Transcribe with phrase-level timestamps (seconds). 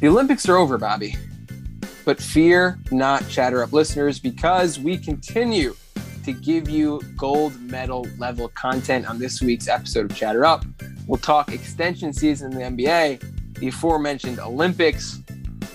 [0.00, 1.14] The Olympics are over, Bobby.
[2.06, 5.76] But fear not, Chatter Up listeners, because we continue
[6.24, 10.64] to give you gold medal level content on this week's episode of Chatter Up.
[11.06, 15.20] We'll talk extension season in the NBA, the aforementioned Olympics.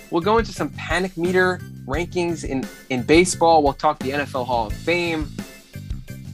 [0.10, 3.62] We'll go into some panic meter rankings in, in baseball.
[3.62, 5.30] We'll talk the NFL Hall of Fame,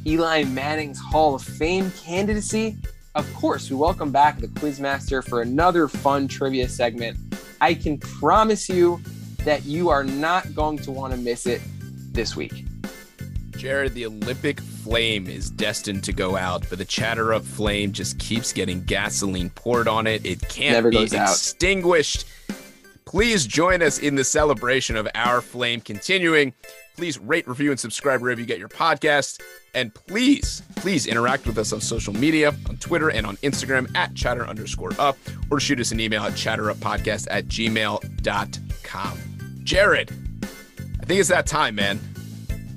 [0.05, 2.77] Eli Manning's Hall of Fame candidacy.
[3.16, 7.17] Of course, we welcome back the Quizmaster for another fun trivia segment.
[7.61, 8.99] I can promise you
[9.45, 11.61] that you are not going to want to miss it
[12.11, 12.65] this week.
[13.52, 18.17] Jared, the Olympic flame is destined to go out, but the chatter up flame just
[18.17, 20.25] keeps getting gasoline poured on it.
[20.25, 21.29] It can't Never be goes out.
[21.29, 22.25] extinguished.
[23.05, 26.53] Please join us in the celebration of our flame continuing.
[26.97, 29.39] Please rate, review, and subscribe wherever you get your podcast.
[29.73, 34.13] And please, please interact with us on social media, on Twitter and on Instagram at
[34.16, 35.17] chatter underscore up,
[35.50, 39.19] or shoot us an email at chatteruppodcast at gmail.com.
[39.64, 40.11] Jared,
[41.02, 41.99] I think it's that time, man.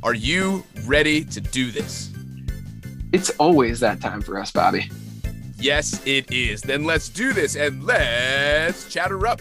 [0.02, 2.12] Are you ready to do this?
[3.12, 4.90] It's always that time for us, Bobby.
[5.56, 6.60] Yes, it is.
[6.60, 9.40] Then let's do this and let's chatter up.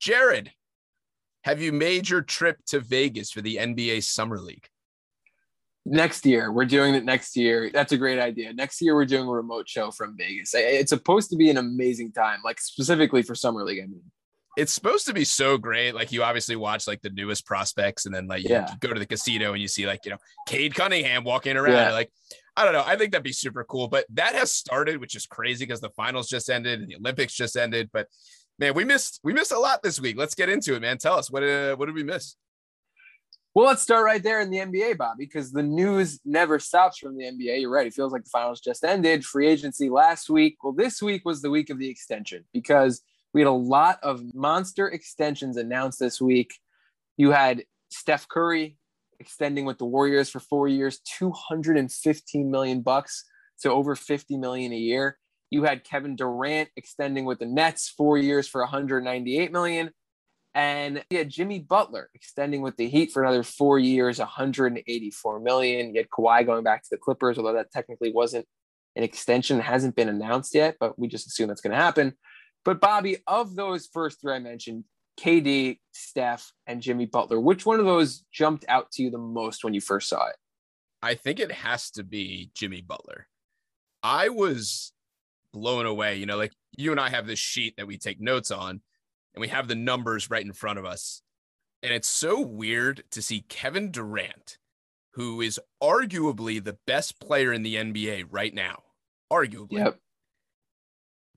[0.00, 0.52] Jared,
[1.46, 4.66] have you made your trip to Vegas for the NBA Summer League?
[5.84, 7.70] Next year, we're doing it next year.
[7.72, 8.52] That's a great idea.
[8.52, 10.50] Next year, we're doing a remote show from Vegas.
[10.56, 13.78] It's supposed to be an amazing time, like specifically for Summer League.
[13.78, 14.02] I mean,
[14.56, 15.94] It's supposed to be so great.
[15.94, 18.74] Like you obviously watch like the newest prospects, and then like you Yeah.
[18.80, 21.74] go to the casino and you see like you know Cade Cunningham walking around.
[21.74, 21.92] Yeah.
[21.92, 22.10] Like
[22.56, 22.82] I don't know.
[22.84, 23.86] I think that'd be super cool.
[23.86, 27.34] But that has started, which is crazy because the finals just ended and the Olympics
[27.34, 27.90] just ended.
[27.92, 28.08] But
[28.58, 30.16] man, we missed we missed a lot this week.
[30.16, 30.98] Let's get into it, man.
[30.98, 32.36] Tell us what uh, what did we miss?
[33.56, 37.16] well, let's start right there in the NBA, Bobby, because the news never stops from
[37.16, 37.62] the NBA.
[37.62, 37.86] You're right.
[37.86, 39.24] It feels like the finals just ended.
[39.24, 40.58] Free agency last week.
[40.62, 43.00] Well, this week was the week of the extension because
[43.32, 46.52] we had a lot of monster extensions announced this week.
[47.16, 48.76] You had Steph Curry
[49.20, 53.24] extending with the Warriors for four years, 215 million bucks,
[53.56, 55.16] so over 50 million a year.
[55.50, 59.90] You had Kevin Durant extending with the Nets four years for 198 million.
[60.54, 65.94] And you had Jimmy Butler extending with the Heat for another four years, 184 million.
[65.94, 68.46] You had Kawhi going back to the Clippers, although that technically wasn't
[68.96, 72.14] an extension, hasn't been announced yet, but we just assume that's going to happen.
[72.64, 74.84] But Bobby, of those first three I mentioned,
[75.20, 79.62] KD, Steph, and Jimmy Butler, which one of those jumped out to you the most
[79.62, 80.36] when you first saw it?
[81.02, 83.28] I think it has to be Jimmy Butler.
[84.02, 84.92] I was
[85.56, 86.16] blown away.
[86.16, 88.82] You know, like you and I have this sheet that we take notes on,
[89.34, 91.22] and we have the numbers right in front of us.
[91.82, 94.58] And it's so weird to see Kevin Durant,
[95.14, 98.82] who is arguably the best player in the NBA right now,
[99.32, 99.94] arguably,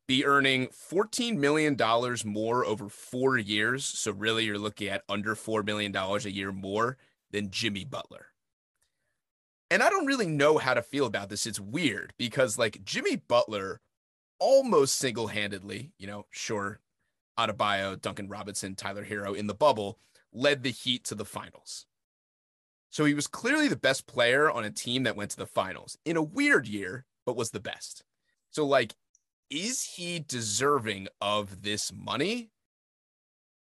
[0.08, 1.78] be earning $14 million
[2.26, 3.86] more over four years.
[3.86, 6.98] So, really, you're looking at under $4 million a year more
[7.32, 8.28] than Jimmy Butler.
[9.70, 11.46] And I don't really know how to feel about this.
[11.46, 13.82] It's weird because, like, Jimmy Butler
[14.40, 16.80] almost single handedly, you know, sure,
[17.38, 20.00] Adebayo, Duncan Robinson, Tyler Herro in the bubble
[20.34, 21.86] led the Heat to the finals.
[22.90, 25.98] So he was clearly the best player on a team that went to the finals
[26.06, 28.04] in a weird year, but was the best.
[28.52, 28.96] So, like,
[29.50, 32.50] is he deserving of this money?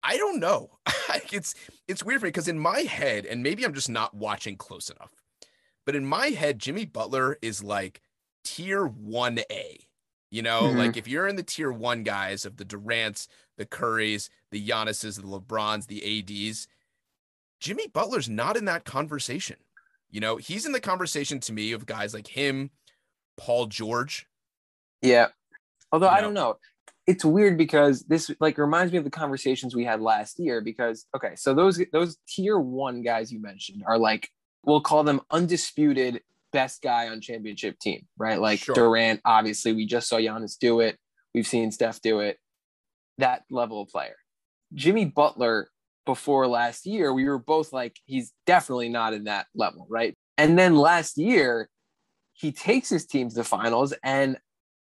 [0.03, 0.77] I don't know.
[1.31, 1.55] it's
[1.87, 4.89] it's weird for me because in my head, and maybe I'm just not watching close
[4.89, 5.11] enough,
[5.85, 8.01] but in my head, Jimmy Butler is like
[8.43, 9.86] tier 1A.
[10.29, 10.75] You know, Mhm.
[10.77, 13.27] like if you're in the tier one guys of the Durants,
[13.57, 16.67] the Currys, the Giannis's, the LeBrons, the ADs,
[17.59, 19.57] Jimmy Butler's not in that conversation.
[20.09, 22.71] You know, he's in the conversation to me of guys like him,
[23.37, 24.27] Paul George.
[25.01, 25.29] Yeah.
[25.91, 26.57] Although I You don't know.
[27.07, 31.07] It's weird because this like reminds me of the conversations we had last year because
[31.15, 34.29] okay, so those those tier 1 guys you mentioned are like
[34.63, 36.21] we'll call them undisputed
[36.57, 38.41] best guy on championship team, right?
[38.41, 38.73] Like Sure.
[38.73, 40.97] Durant, obviously we just saw Giannis do it.
[41.35, 42.39] We've seen Steph do it.
[43.19, 44.15] That level of player.
[44.73, 45.69] Jimmy Butler
[46.07, 50.15] before last year, we were both like he's definitely not in that level, right?
[50.39, 51.69] And then last year
[52.33, 54.39] he takes his team to the finals and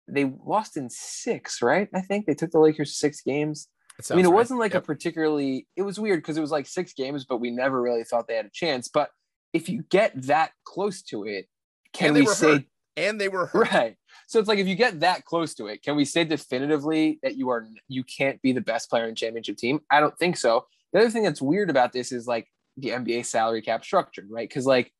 [0.07, 1.87] they lost in six, right?
[1.93, 3.67] I think they took the Lakers six games.
[4.09, 4.33] I mean, it right.
[4.33, 7.51] wasn't like a particularly, it was weird because it was like six games, but we
[7.51, 8.87] never really thought they had a chance.
[8.87, 9.11] But
[9.53, 11.45] if you get that close to it,
[11.93, 12.63] can And they we were say, hurt.
[12.97, 13.71] and they were hurt.
[13.73, 13.95] right?
[14.27, 17.35] So it's like if you get that close to it, can we say definitively that
[17.35, 19.79] you are you can't be the best player in championship team?
[19.89, 20.65] I don't think so.
[20.93, 22.47] The other thing that's weird about this is like
[22.77, 24.47] the NBA salary cap structure, right?
[24.47, 24.91] Because like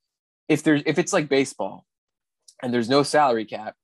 [0.48, 1.86] if there's if it's like baseball
[2.62, 3.76] and there's no salary cap,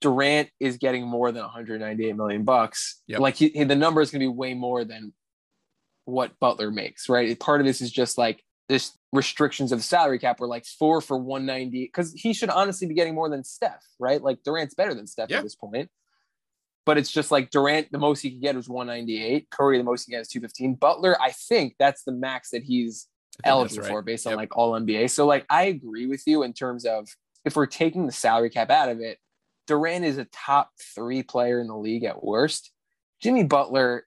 [0.00, 3.00] Durant is getting more than 198 million bucks.
[3.06, 3.20] Yep.
[3.20, 5.12] Like he, the number is going to be way more than
[6.04, 7.38] what Butler makes, right?
[7.38, 11.00] Part of this is just like this restrictions of the salary cap were like four
[11.00, 14.22] for 190 because he should honestly be getting more than Steph, right?
[14.22, 15.38] Like Durant's better than Steph Yeah.
[15.38, 15.90] at this point.
[16.84, 19.50] But it's just like Durant, the most he could get was 198.
[19.50, 20.74] Curry, the most he can get is 215.
[20.74, 23.08] Butler, I think that's the max that he's
[23.44, 23.90] eligible right.
[23.90, 24.38] for based on Yep.
[24.38, 25.10] like all NBA.
[25.10, 27.08] So like I agree with you in terms of
[27.44, 29.18] if we're taking the salary cap out of it,
[29.66, 32.70] Durant is a top three player in the league at worst.
[33.20, 34.05] Jimmy Butler,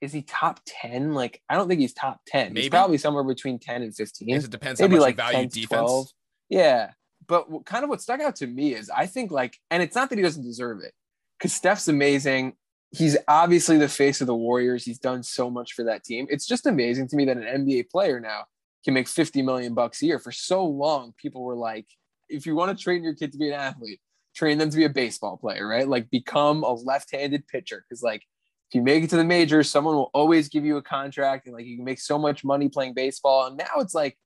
[0.00, 1.14] is he top 10?
[1.14, 2.52] Like I don't think he's top 10.
[2.52, 2.62] Maybe.
[2.62, 4.28] He's probably somewhere between 10 and 15.
[4.28, 5.68] Guess it depends how Maybe much like you value 10 defense.
[5.68, 6.06] 12.
[6.50, 6.90] Yeah.
[7.26, 9.94] But what, kind of what stuck out to me is I think like, and it's
[9.94, 10.92] not that he doesn't deserve it
[11.38, 12.54] because Steph's amazing.
[12.90, 14.84] He's obviously the face of the Warriors.
[14.84, 16.26] He's done so much for that team.
[16.30, 18.44] It's just amazing to me that an NBA player now
[18.84, 20.18] can make 50 million bucks a year.
[20.18, 21.86] For so long, people were like,
[22.30, 24.00] if you want to train your kid to be an athlete,
[24.34, 25.86] train them to be a baseball player, right?
[25.86, 27.84] Like become a left-handed pitcher.
[27.90, 28.22] Cause like
[28.68, 31.54] if you make it to the majors, someone will always give you a contract and
[31.54, 33.46] like you can make so much money playing baseball.
[33.46, 34.18] And now it's like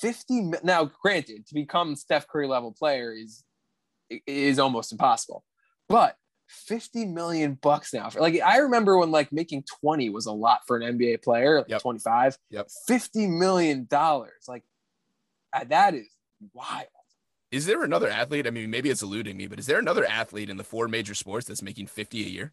[0.00, 3.44] 50 now granted to become Steph Curry level player is
[4.26, 5.44] is almost impossible.
[5.88, 6.16] But
[6.48, 10.60] 50 million bucks now for like I remember when like making 20 was a lot
[10.66, 11.82] for an NBA player, like Yep.
[11.82, 12.38] 25.
[12.50, 12.68] Yep.
[12.86, 14.44] 50 million dollars.
[14.46, 14.62] Like
[15.52, 16.08] uh, that is
[16.52, 16.86] wild.
[17.50, 18.46] Is there another athlete?
[18.46, 21.14] I mean, maybe it's eluding me, but is there another athlete in the four major
[21.14, 22.52] sports that's making 50 a year?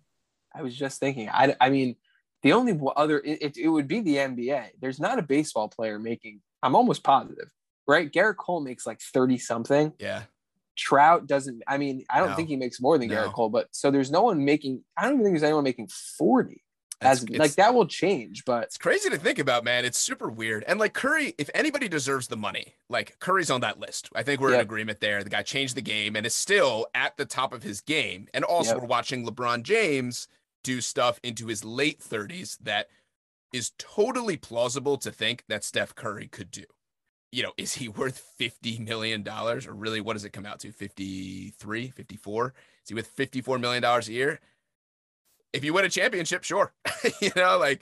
[0.56, 1.30] I was just thinking.
[1.30, 1.96] I, I mean,
[2.42, 4.70] the only other it, it, would be the NBA.
[4.82, 6.42] There's not a baseball player making.
[6.64, 7.50] I'm almost positive,
[7.88, 8.12] right?
[8.12, 9.94] Gerrit Cole makes like thirty something.
[10.00, 10.24] Yeah.
[10.76, 11.62] Trout doesn't.
[11.68, 12.36] I mean, I don't No.
[12.36, 13.16] think he makes more than No.
[13.16, 13.50] Gerrit Cole.
[13.50, 14.84] But so there's no one making.
[14.98, 16.64] I don't even think there's anyone making forty.
[17.02, 19.86] As it's- like that will change, but It's crazy to think about, man.
[19.86, 20.66] It's super weird.
[20.68, 24.10] And like Curry, if anybody deserves the money, like Curry's on that list.
[24.14, 25.24] I think we're in agreement there.
[25.24, 28.28] The guy changed the game and is still at the top of his game.
[28.34, 28.82] And also, Yep.
[28.82, 30.28] we're watching LeBron James
[30.64, 32.88] do stuff into his late 30s that
[33.54, 36.64] is totally plausible to think that Steph Curry could do.
[37.32, 40.72] You know, is he worth $50 million or really what does it come out to?
[40.72, 42.54] 53, 54?
[42.84, 44.40] Is he worth $54 million a year?
[45.52, 46.74] If you win a championship, sure.
[47.22, 47.82] you know, like,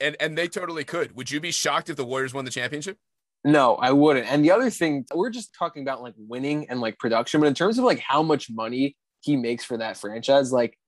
[0.00, 1.16] and and they totally could.
[1.16, 2.98] Would you be shocked if the Warriors won the championship?
[3.42, 4.30] No, I wouldn't.
[4.30, 7.54] And the other thing, we're just talking about like winning and like production, but in
[7.54, 10.78] terms of like how much money he makes for that franchise, like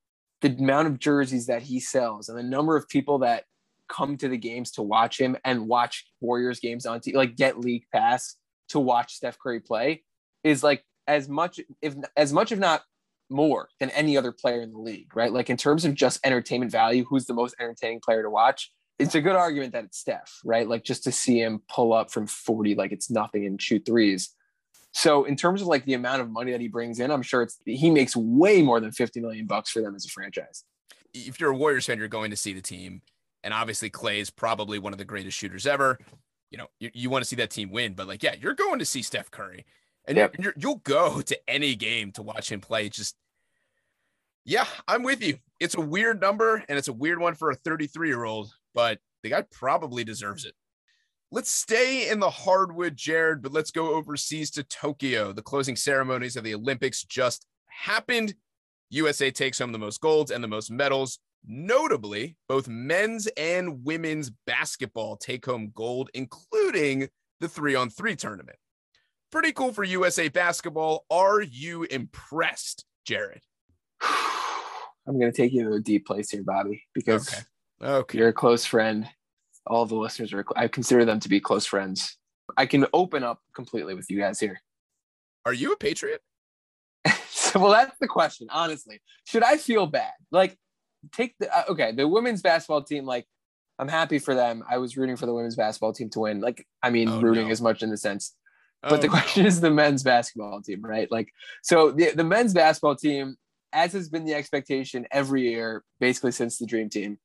[0.43, 3.45] the amount of jerseys that he sells and the number of people that
[3.89, 7.59] come to the games to watch him and watch Warriors games on TV, like get
[7.59, 8.37] league pass
[8.71, 10.03] to watch Steph Curry play
[10.45, 12.83] is like as much if as much if not
[13.31, 15.33] more than any other player in the league, right?
[15.33, 18.73] Like in terms of just entertainment value, who's the most entertaining player to watch?
[18.99, 20.69] It's a good argument that it's Steph, right?
[20.69, 24.35] Like just to see him pull up from 40 like it's nothing and shoot threes.
[24.93, 27.43] So in terms of like the amount of money that he brings in, I'm sure
[27.43, 30.65] it's he makes way more than 50 million bucks for them as a franchise.
[31.15, 33.03] If you're a Warriors fan, you're going to see the team,
[33.43, 35.99] and obviously Clay is probably one of the greatest shooters ever.
[36.51, 38.79] You know, you, you want to see that team win, but like, yeah, you're going
[38.79, 39.65] to see Steph Curry,
[40.07, 40.37] and Yep.
[40.39, 42.89] you're, you'll go to any game to watch him play.
[42.91, 43.17] Just,
[44.45, 45.39] yeah, I'm with you.
[45.61, 48.99] It's a weird number, and it's a weird one for a 33 year old, but
[49.23, 50.55] the guy probably deserves it.
[51.35, 55.33] Let's stay in the hardwood, Jared, but let's go overseas to Tokyo.
[55.33, 58.35] The closing ceremonies of the Olympics just happened.
[58.91, 61.21] USA takes home the most golds and the most medals.
[61.47, 67.09] Notably, both men's and women's basketball take home gold, including
[67.41, 68.59] the three on three tournament.
[69.31, 71.07] Pretty cool for USA basketball.
[71.11, 73.41] Are you impressed, Jared?
[74.03, 77.43] I'm going to take you to a deep place here, Bobby, because Okay.
[77.83, 78.19] Okay.
[78.19, 79.09] you're a close friend.
[79.67, 82.17] All the listeners are, I consider them to be close friends.
[82.57, 84.61] I can open up completely with you guys here.
[85.47, 86.21] Are you a Patriot?
[87.29, 89.01] so, well, that's the question, honestly.
[89.25, 90.13] Should I feel bad?
[90.31, 90.57] Like,
[91.13, 93.27] take the, uh, okay, the women's basketball team, like,
[93.79, 94.63] I'm happy for them.
[94.69, 96.41] I was rooting for the women's basketball team to win.
[96.41, 97.53] Like, I mean, Oh, rooting no.
[97.53, 98.37] as much in the sense
[98.85, 99.13] Oh, but the no.
[99.13, 101.11] question is the men's basketball team, right?
[101.11, 101.29] Like,
[101.63, 103.37] so the, the men's basketball team,
[103.73, 107.19] as has been the expectation every year, basically since the Dream Team,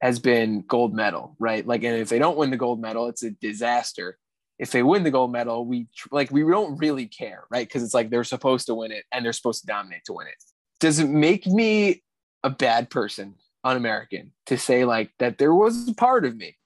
[0.00, 1.66] has been gold medal, right?
[1.66, 4.18] Like, and if they don't win the gold medal, it's a disaster.
[4.58, 7.66] If they win the gold medal, we like we don't really care, right?
[7.66, 10.26] Because it's like they're supposed to win it and they're supposed to dominate to win
[10.26, 10.34] it.
[10.80, 12.02] Does it make me
[12.42, 13.34] a bad person,
[13.64, 16.56] un-American, to say like that there was a part of me,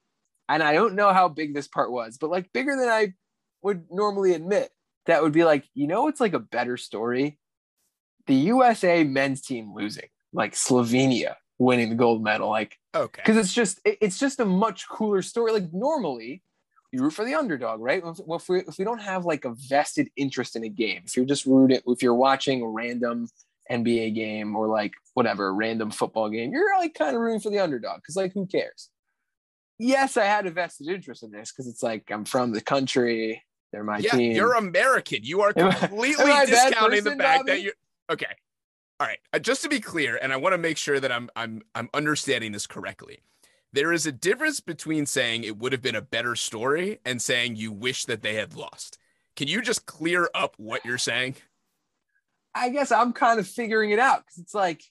[0.47, 3.13] and I don't know how big this part was, but like bigger than I
[3.61, 4.69] would normally admit
[5.05, 7.39] that would be like, you know, it's like a better story.
[8.27, 13.21] The USA men's team losing, like Slovenia winning the gold medal, like Okay.
[13.23, 15.51] because it's just it- it's just a much cooler story.
[15.51, 16.41] Like normally,
[16.91, 18.01] you root for the underdog, right?
[18.03, 21.15] Well, if we, if we don't have like a vested interest in a game, if
[21.15, 23.27] you're just rooting, if you're watching a random
[23.71, 27.59] NBA game or like whatever random football game, you're like kind of rooting for the
[27.59, 28.89] underdog because like who cares?
[29.77, 33.43] Yes, I had a vested interest in this because it's like I'm from the country.
[33.71, 34.31] They're my yeah, team.
[34.31, 35.19] You're American.
[35.21, 37.61] You are Am I- completely am I a bad discounting the person, fact that Bobby?
[37.61, 37.71] you
[38.11, 38.35] okay.
[38.99, 39.19] All right.
[39.33, 41.89] Uh, just to be clear, and I want to make sure that I'm I'm I'm
[41.93, 43.19] understanding this correctly.
[43.71, 47.55] There is a difference between saying it would have been a better story and saying
[47.55, 48.97] you wish that they had lost.
[49.35, 51.35] Can you just clear up what you're saying?
[52.55, 54.81] I guess I'm kind of figuring it out because it's like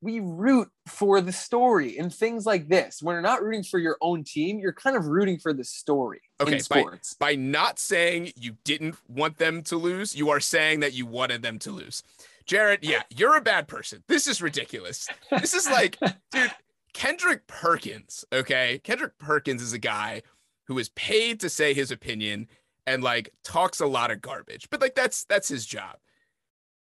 [0.00, 3.02] we root for the story and things like this.
[3.02, 6.20] When you're not rooting for your own team, you're kind of rooting for the story
[6.40, 7.14] Okay, in by- sports.
[7.14, 11.42] By not saying you didn't want them to lose, you are saying that you wanted
[11.42, 12.04] them to lose.
[12.48, 14.02] Jared, yeah, you're a bad person.
[14.08, 15.06] This is ridiculous.
[15.30, 15.98] This is like,
[16.32, 16.50] dude,
[16.94, 18.80] Kendrick Perkins, okay?
[18.82, 20.22] Kendrick Perkins is a guy
[20.66, 22.48] who is paid to say his opinion
[22.86, 24.68] and like talks a lot of garbage.
[24.70, 25.98] But like that's that's his job.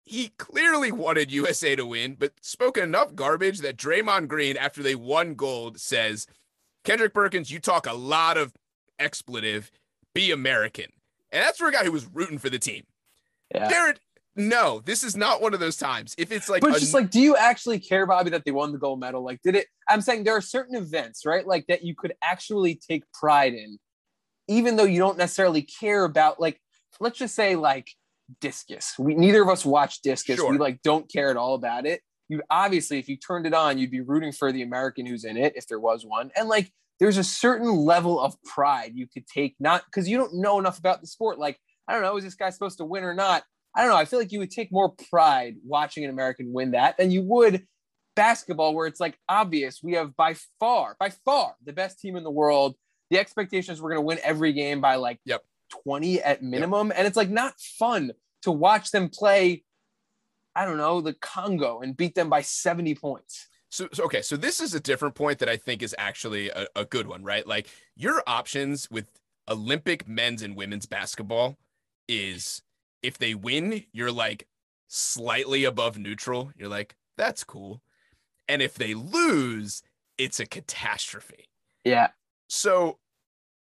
[0.03, 4.95] He clearly wanted USA to win, but spoke enough garbage that Draymond Green, after they
[4.95, 6.27] won gold, says,
[6.83, 8.53] Kendrick Perkins, you talk a lot of
[8.99, 9.71] expletive,
[10.13, 10.87] be American.
[11.31, 12.83] And that's for a guy who was rooting for the team.
[13.55, 13.69] yeah.
[13.69, 14.01] Jared,
[14.35, 16.15] no, this is not one of those times.
[16.17, 18.71] If it's like, but a- just like, do you actually care, Bobby, that they won
[18.71, 19.23] the gold medal?
[19.23, 19.67] Like, did it?
[19.87, 21.45] I'm saying there are certain events, right?
[21.45, 23.77] Like that you could actually take pride in,
[24.47, 26.39] even though you don't necessarily care about.
[26.39, 26.59] Like,
[26.99, 27.89] let's just say like
[28.41, 28.95] discus.
[28.97, 30.37] We neither of us watch discus.
[30.37, 30.49] Sure.
[30.49, 32.01] We like don't care at all about it.
[32.29, 35.37] You obviously, if you turned it on, you'd be rooting for the American who's in
[35.37, 36.31] it, if there was one.
[36.35, 40.35] And like, there's a certain level of pride you could take, not because you don't
[40.35, 41.37] know enough about the sport.
[41.37, 43.43] Like, I don't know, is this guy supposed to win or not?
[43.75, 43.97] I don't know.
[43.97, 47.23] I feel like you would take more pride watching an American win that than you
[47.23, 47.65] would
[48.15, 52.23] basketball, where it's like obvious we have by far, by far the best team in
[52.23, 52.75] the world.
[53.09, 55.43] The expectation is we're going to win every game by like Yep.
[55.83, 56.91] 20 at minimum.
[56.95, 58.11] And it's like not fun
[58.43, 59.63] to watch them play,
[60.55, 63.47] I don't know, the Congo and beat them by 70 points.
[63.69, 66.67] So, so okay, so this is a different point that I think is actually a,
[66.75, 67.47] a good one, right?
[67.47, 69.07] Like your options with
[69.49, 71.57] Olympic men's and women's basketball
[72.07, 72.61] is
[73.03, 74.47] if they win, you're like
[74.87, 76.51] slightly above neutral.
[76.55, 77.81] You're like, that's cool.
[78.47, 79.83] And if they lose,
[80.17, 81.49] it's a catastrophe.
[81.83, 82.09] Yeah.
[82.47, 82.99] So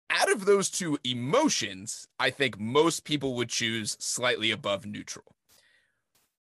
[0.09, 5.35] out of those two emotions, I think most people would choose slightly above neutral.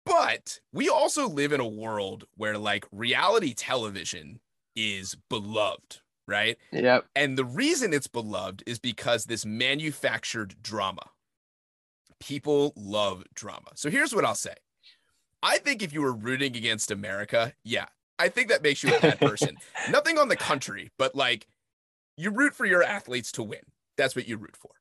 [0.05, 4.41] But we also live in a world where like reality television
[4.75, 6.57] is beloved, right?
[6.71, 7.05] Yep.
[7.15, 11.03] And the reason it's beloved is because this manufactured drama.
[12.23, 13.71] People love drama.
[13.75, 14.55] So here's what I'll say.
[15.41, 17.87] I think if you were rooting against America, yeah,
[18.17, 19.57] I think that makes you a bad person.
[19.89, 21.47] Nothing on the country, but like
[22.15, 23.59] you root for your athletes to win.
[23.97, 24.71] That's what you root for.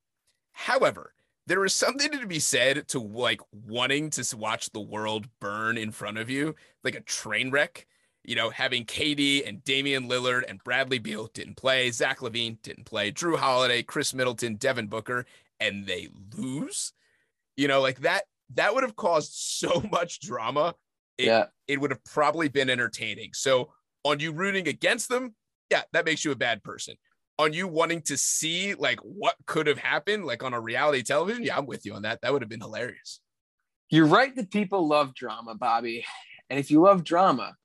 [0.53, 1.13] However,
[1.45, 5.91] there is something to be said to like wanting to watch the world burn in
[5.91, 7.85] front of you, like a train wreck.
[8.23, 12.85] You know, having KD and Damian Lillard and Bradley Beal didn't play, Zach LaVine didn't
[12.85, 15.25] play, Jrue Holiday, Khris Middleton, Devin Booker,
[15.59, 16.07] and they
[16.37, 16.93] lose.
[17.57, 18.23] You know, like that.
[18.55, 20.75] That would have caused so much drama.
[21.17, 21.45] It, yeah.
[21.67, 23.31] it would have probably been entertaining.
[23.33, 23.71] So,
[24.03, 25.35] on you rooting against them,
[25.69, 26.95] yeah, that makes you a bad person.
[27.39, 31.43] On you wanting to see like what could have happened, like on a reality television,
[31.43, 32.21] yeah, I'm with you on that.
[32.21, 33.21] That would have been hilarious.
[33.89, 36.05] You're right that people love drama, Bobby.
[36.49, 37.55] And if you love drama,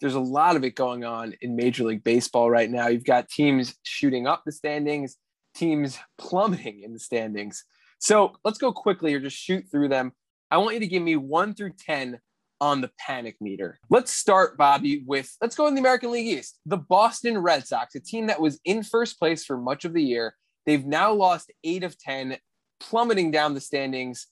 [0.00, 2.88] there's a lot of it going on in Major League Baseball right now.
[2.88, 5.16] You've got teams shooting up the standings,
[5.54, 7.64] teams plummeting in the standings.
[8.04, 10.12] So let's go quickly or just shoot through them.
[10.50, 12.20] I want you to give me one through 10
[12.60, 13.78] on the panic meter.
[13.88, 16.60] Let's start, Bobby, with let's go in the American League East.
[16.66, 20.02] The Boston Red Sox, a team that was in first place for much of the
[20.02, 20.34] year.
[20.66, 22.36] They've now lost eight of 10,
[22.78, 24.26] plummeting down the standings.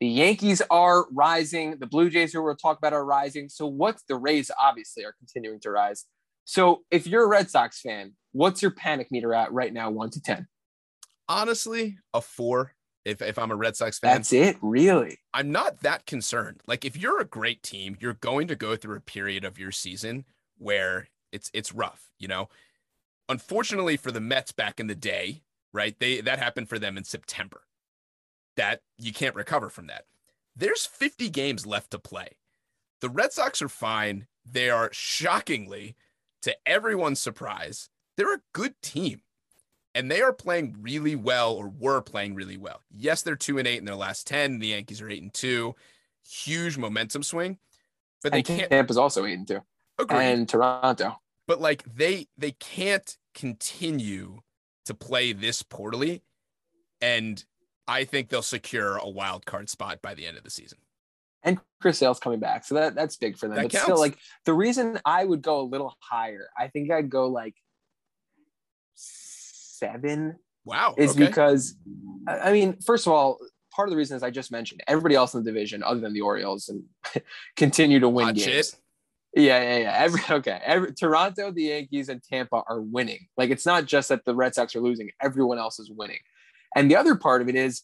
[0.00, 1.78] The Yankees are rising.
[1.78, 3.48] The Blue Jays, who we'll talk about, are rising.
[3.48, 6.04] So, what's the Rays obviously are continuing to rise.
[6.44, 10.10] So, if you're a Red Sox fan, what's your panic meter at right now, one
[10.10, 10.46] to 10?
[11.26, 12.74] Honestly, a four.
[13.04, 15.18] If if I'm a Red Sox fan, That's it, really.
[15.34, 16.62] I'm not that concerned.
[16.66, 19.72] Like if you're a great team, you're going to go through a period of your
[19.72, 20.24] season
[20.58, 22.48] where it's it's rough, you know.
[23.28, 25.42] Unfortunately for the Mets back in the day,
[25.72, 25.98] right?
[25.98, 27.62] They that happened for them in September.
[28.56, 30.04] That you can't recover from that.
[30.56, 32.36] There's 50 games left to play.
[33.00, 34.28] The Red Sox are fine.
[34.50, 35.96] They are shockingly,
[36.42, 39.22] to everyone's surprise, they're a good team.
[39.94, 42.80] And they are playing really well, or were playing really well.
[42.96, 44.58] Yes, they're two and eight in their last 10.
[44.58, 45.76] The Yankees are eight and two.
[46.28, 47.58] Huge momentum swing.
[48.22, 49.60] But they And can't Tampa's also eight and two,
[49.98, 51.20] agree and Toronto.
[51.46, 54.40] but like they they can't continue
[54.86, 56.22] to play this poorly.
[57.02, 57.44] And
[57.86, 60.78] I think they'll secure a wild card spot by the end of the season.
[61.42, 62.64] And Chris Sale's coming back.
[62.64, 63.56] So that, that's big for them.
[63.56, 63.84] That but counts.
[63.84, 67.54] still, like the reason I would go a little higher, I think I'd go like
[69.78, 70.94] seven Wow.
[70.96, 71.26] is okay.
[71.26, 71.74] because
[72.26, 73.38] I mean, first of all,
[73.74, 76.12] part of the reason is I just mentioned everybody else in the division, other than
[76.14, 76.84] the Orioles, and
[77.56, 78.74] continue to win Watch games.
[79.34, 79.42] it.
[79.42, 79.96] Yeah, yeah, yeah.
[79.98, 80.60] Every okay.
[80.64, 83.26] Every Toronto, the Yankees, and Tampa are winning.
[83.36, 86.20] Like it's not just that the Red Sox are losing; everyone else is winning.
[86.76, 87.82] And the other part of it is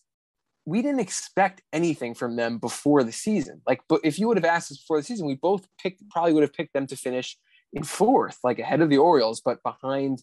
[0.67, 3.61] we didn't expect anything from them before the season.
[3.67, 6.33] Like, but if you would have asked us before the season, we both picked probably
[6.33, 7.37] would have picked them to finish
[7.73, 10.23] in fourth, like ahead of the Orioles, but behind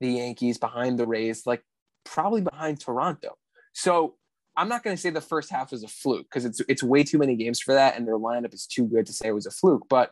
[0.00, 1.62] the Yankees, behind the Rays, like
[2.04, 3.36] probably behind Toronto.
[3.72, 4.16] So
[4.56, 7.04] I'm not going to say the first half was a fluke because it's it's way
[7.04, 9.46] too many games for that, and their lineup is too good to say it was
[9.46, 9.86] a fluke.
[9.88, 10.10] But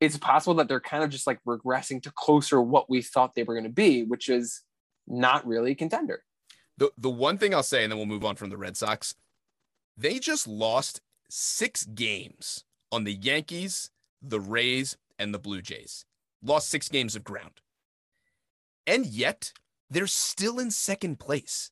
[0.00, 3.42] it's possible that they're kind of just like regressing to closer what we thought they
[3.42, 4.62] were going to be, which is
[5.06, 6.22] not really a contender.
[6.76, 9.14] The the one thing I'll say, and then we'll move on from the Red Sox,
[9.96, 13.90] they just lost six games on the Yankees,
[14.22, 16.04] the Rays, and the Blue Jays.
[16.42, 17.60] Lost six games of ground.
[18.88, 19.52] And yet
[19.90, 21.70] they're still in second place.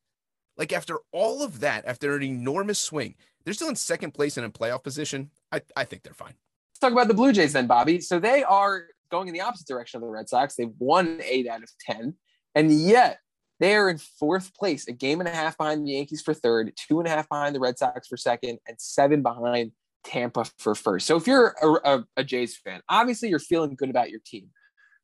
[0.56, 4.44] Like after all of that, after an enormous swing, they're still in second place and
[4.44, 5.30] in a playoff position.
[5.50, 6.34] I, I think they're fine.
[6.72, 8.00] Let's talk about the Blue Jays then, Bobby.
[8.00, 10.56] So they are going in the opposite direction of the Red Sox.
[10.56, 12.14] They've won eight out of 10,
[12.54, 13.18] and yet
[13.60, 16.72] they are in fourth place, a game and a half behind the Yankees for third,
[16.76, 19.72] two and a half behind the Red Sox for second, and seven behind
[20.04, 21.06] Tampa for first.
[21.06, 24.50] So if you're a, a, a Jays fan, obviously you're feeling good about your team,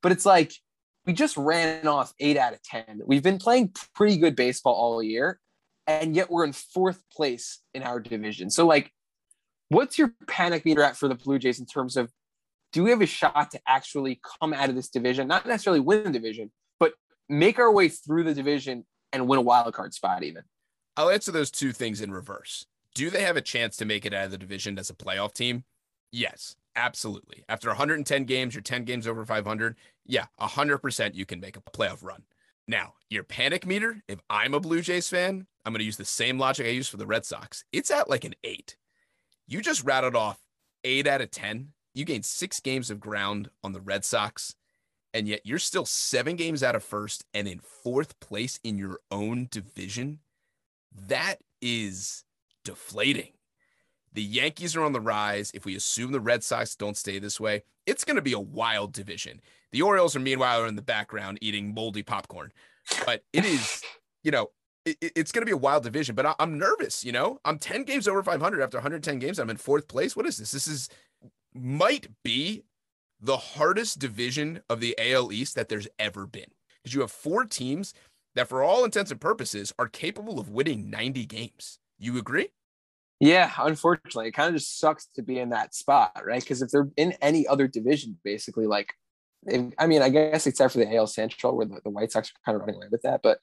[0.03, 0.53] but it's like
[1.07, 3.03] we just ran off eight out of 10.
[3.07, 5.41] We've been playing pretty good baseball all year,
[5.87, 8.51] and yet we're in fourth place in our division.
[8.51, 8.93] So, like,
[9.69, 12.11] what's your panic meter at for the Blue Jays in terms of
[12.73, 16.05] do we have a shot to actually come out of this division, not necessarily win
[16.05, 16.95] the division, but
[17.29, 20.43] make our way through the division and win a wild card spot, even?
[20.97, 22.67] I'll answer those two things in reverse.
[22.95, 25.33] Do they have a chance to make it out of the division as a playoff
[25.33, 25.65] team?
[26.13, 27.45] Yes, absolutely.
[27.49, 29.77] After 110 games, you're 10 games over 500.
[30.07, 32.23] Yeah, 100% you can make a playoff run.
[32.69, 36.05] Now, your panic meter, if I'm a Blue Jays fan, I'm going to use the
[36.05, 37.65] same logic I use for the Red Sox.
[37.73, 38.77] It's at like an eight.
[39.47, 40.39] You just rattled off
[40.85, 41.69] eight out of 10.
[41.95, 44.55] You gained six games of ground on the Red Sox,
[45.13, 49.01] and yet you're still seven games out of first and in fourth place in your
[49.11, 50.21] own division.
[51.09, 52.25] That is
[52.65, 53.33] deflating.
[54.13, 55.51] The Yankees are on the rise.
[55.55, 58.41] If we assume the Red Sox don't stay this way, it's going to be a
[58.41, 59.41] wild division.
[59.73, 62.53] The Orioles are meanwhile are in the background eating moldy popcorn.
[63.07, 63.83] But it is,
[64.23, 64.51] you know,
[64.85, 66.15] it, it's going to be a wild division.
[66.15, 67.05] But I, I'm nervous.
[67.05, 69.39] You know, I'm 10 games over 500 after 110 games.
[69.39, 70.15] I'm in fourth place.
[70.15, 70.53] What is this?
[70.53, 70.89] This is
[71.55, 72.65] might be
[73.21, 76.51] the hardest division of the AL East that there's ever been
[76.83, 77.95] because you have four teams
[78.35, 81.79] that, for all intents and purposes, are capable of winning 90 games.
[81.99, 82.49] You agree?
[83.23, 86.43] Yeah, unfortunately, it kind of just sucks to be in that spot, right?
[86.43, 88.95] Because if they're in any other division, basically, like,
[89.47, 92.31] if, I mean, I guess except for the AL Central, where the, the White Sox
[92.31, 93.21] are kind of running away with that.
[93.23, 93.39] But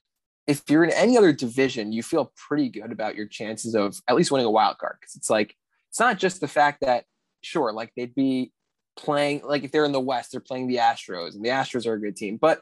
[0.48, 4.18] if you're in any other division, you feel pretty good about your chances of at
[4.18, 4.98] least winning a wild card.
[5.00, 5.56] Because it's like,
[5.90, 7.06] it's not just the fact that,
[7.40, 8.52] sure, like they'd be
[8.98, 11.94] playing, like if they're in the West, they're playing the Astros, and the Astros are
[11.94, 12.36] a good team.
[12.36, 12.60] But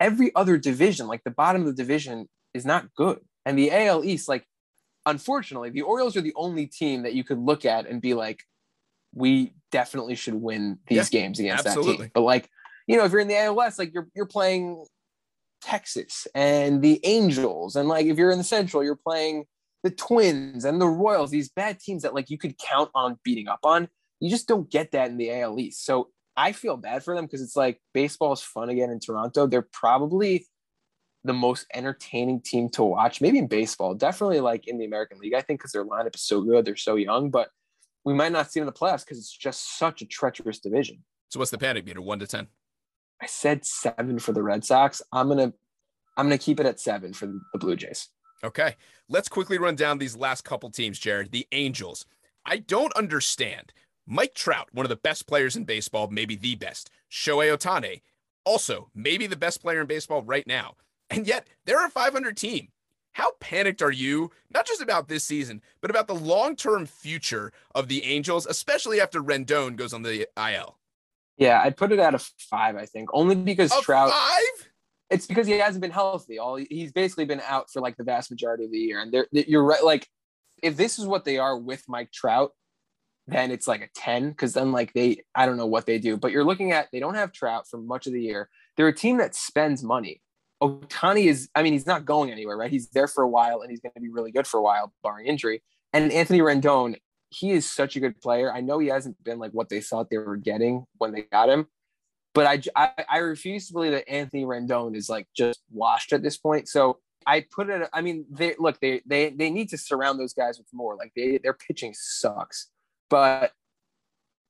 [0.00, 3.20] every other division, like the bottom of the division, is not good.
[3.46, 4.48] And the AL East, like,
[5.08, 8.42] unfortunately, the Orioles are the only team that you could look at and be like,
[9.14, 12.10] we definitely should win these Yeah, games against that team.
[12.14, 12.48] But like,
[12.86, 14.84] you know, if you're in the AL West, like you're you're playing
[15.62, 19.44] Texas and the Angels, and like if you're in the Central, you're playing
[19.82, 21.30] the Twins and the Royals.
[21.30, 23.88] These bad teams that like you could count on beating up on.
[24.20, 25.84] You just don't get that in the AL East.
[25.84, 29.46] So I feel bad for them because it's like baseball is fun again in Toronto.
[29.46, 30.46] They're probably
[31.24, 35.34] the most entertaining team to watch, maybe in baseball, definitely like in the American League,
[35.34, 36.64] I think, because their lineup is so good.
[36.64, 37.50] They're so young, but
[38.04, 41.04] we might not see them in the playoffs because it's just such a treacherous division.
[41.28, 42.00] So what's the panic meter?
[42.00, 42.46] One to 10.
[43.20, 45.02] I said seven for the Red Sox.
[45.12, 45.52] I'm gonna
[46.16, 48.08] I'm gonna keep it at seven for the Blue Jays.
[48.44, 48.76] Okay.
[49.08, 51.32] Let's quickly run down these last couple teams, Jared.
[51.32, 52.06] The Angels.
[52.46, 53.72] I don't understand.
[54.06, 56.90] Mike Trout, one of the best players in baseball, maybe the best.
[57.10, 58.00] Shohei Ohtani,
[58.44, 60.74] also maybe the best player in baseball right now.
[61.10, 62.68] And yet they're a 500 team.
[63.12, 67.52] How panicked are you, not just about this season, but about the long term future
[67.74, 70.78] of the Angels, especially after Rendon goes on the IL?
[71.36, 74.10] Yeah, I'd put it at a five, I think, only because A Trout.
[74.10, 74.68] five?
[75.10, 76.38] It's because he hasn't been healthy.
[76.38, 79.00] All he's basically been out for like the vast majority of the year.
[79.00, 79.82] And they're, you're right.
[79.82, 80.06] Like,
[80.62, 82.52] if this is what they are with Mike Trout,
[83.28, 86.16] then it's like a 10 because then like they i don't know what they do
[86.16, 88.94] but you're looking at they don't have trout for much of the year they're a
[88.94, 90.22] team that spends money
[90.62, 92.70] Ohtani is, I mean, he's not going anywhere, right?
[92.70, 94.92] He's there for a while and he's going to be really good for a while,
[95.02, 95.62] barring injury.
[95.92, 96.96] And Anthony Rendon,
[97.30, 98.52] he is such a good player.
[98.52, 101.48] I know he hasn't been like what they thought they were getting when they got
[101.48, 101.66] him,
[102.34, 106.22] but I, I, I refuse to believe that Anthony Rendon is like just washed at
[106.22, 106.68] this point.
[106.68, 107.88] So I put it.
[107.92, 110.96] I mean, they look they they they need to surround those guys with more.
[110.96, 112.70] Like they their pitching sucks,
[113.10, 113.52] but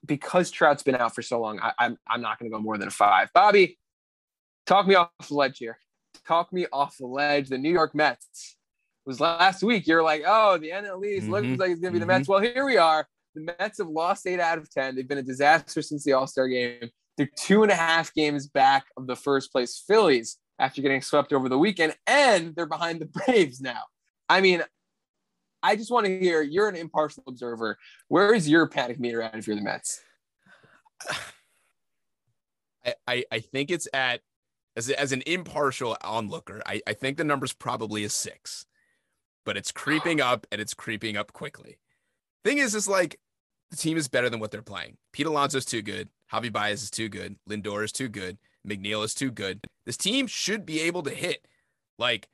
[0.07, 2.79] because Trout's been out for so long, I, I'm I'm not going to go more
[2.79, 3.31] than a five.
[3.35, 3.79] Bobby,
[4.67, 5.79] talk me off the ledge here.
[6.27, 7.49] Talk me off the ledge.
[7.49, 8.57] The New York Mets
[9.07, 9.87] was last week.
[9.87, 11.33] You're like, oh, the NL East mm-hmm.
[11.33, 12.25] looks like it's going to be the Mets.
[12.25, 12.33] Mm-hmm.
[12.33, 13.07] Well, here we are.
[13.35, 14.95] The Mets have lost eight out of ten.
[14.95, 16.91] They've been a disaster since the All Star game.
[17.17, 21.33] They're two and a half games back of the first place Phillies after getting swept
[21.33, 23.83] over the weekend, and they're behind the Braves now.
[24.29, 24.63] I mean,
[25.63, 27.79] I just want to hear you're an impartial observer.
[28.09, 30.01] Where is your panic meter at if you're the Mets?
[32.85, 34.21] I, I, I think it's at
[34.79, 38.65] as, as an impartial onlooker, I, I think the number's probably a six,
[39.45, 41.79] but it's creeping up and it's creeping up quickly.
[42.45, 43.19] Thing is, is like
[43.73, 44.97] the team is better than what they're playing.
[45.13, 46.09] Pete Alonso's too good.
[46.33, 47.37] Javi Baez is too good.
[47.51, 48.39] Lindor is too good.
[48.67, 49.61] McNeil is too good.
[49.85, 51.45] This team should be able to hit.
[51.99, 52.29] Like,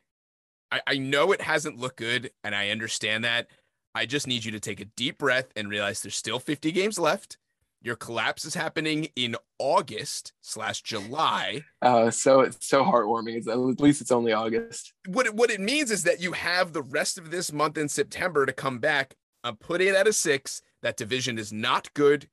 [0.70, 3.46] I, I know it hasn't looked good, and I understand that.
[3.94, 6.98] I just need you to take a deep breath and realize there's still 50 games
[6.98, 7.38] left.
[7.84, 11.64] Your collapse is happening in August slash July.
[11.82, 13.36] Oh, so it's so heartwarming.
[13.36, 14.94] It's, at least it's only August.
[15.06, 17.90] What it, what it means is that you have the rest of this month in
[17.90, 19.16] September to come back.
[19.44, 20.62] I'm putting it at a six.
[20.80, 22.30] That division is not good.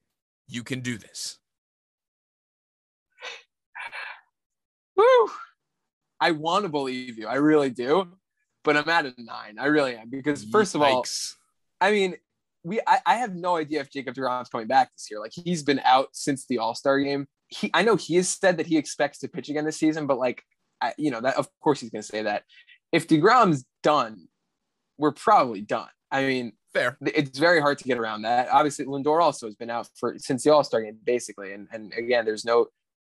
[0.48, 1.38] You can do this.
[4.96, 5.32] Woo!
[6.22, 7.28] I want to believe you.
[7.28, 8.08] I really do.
[8.64, 9.60] But I'm at a nine.
[9.60, 10.10] I really am.
[10.10, 11.04] Because first of all,
[11.82, 12.16] I mean,
[12.64, 15.20] we I, I have no idea if Jacob DeGrom's coming back this year.
[15.20, 17.28] Like he's been out since the All-Star game.
[17.48, 20.18] He I know he has said that he expects to pitch again this season, but
[20.18, 20.44] like
[20.82, 22.44] I, you know, that of course he's gonna say that.
[22.92, 24.28] If DeGrom's done,
[24.98, 25.90] we're probably done.
[26.12, 26.98] I mean, fair.
[27.02, 28.50] It's very hard to get around that.
[28.52, 31.94] Obviously, Lindor also has been out for since the All Star game, basically, and and
[31.94, 32.68] again, there's no,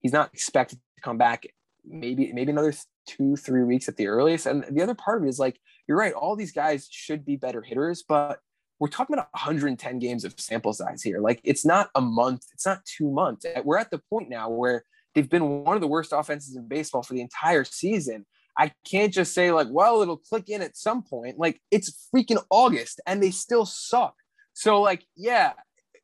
[0.02, 1.46] he's not expected to come back
[1.86, 2.74] maybe maybe another
[3.08, 5.98] two three weeks at the earliest and the other part of it is like you're
[5.98, 8.40] right all these guys should be better hitters but
[8.82, 12.66] we're talking about 110 games of sample size here like it's not a month it's
[12.66, 15.88] not two months eh, we're at the point now where they've been one of the
[15.88, 18.26] worst offenses in baseball for the entire season
[18.58, 22.44] i can't just say like well it'll click in at some point like it's freaking
[22.50, 24.16] august and they still suck
[24.54, 25.54] so like yeah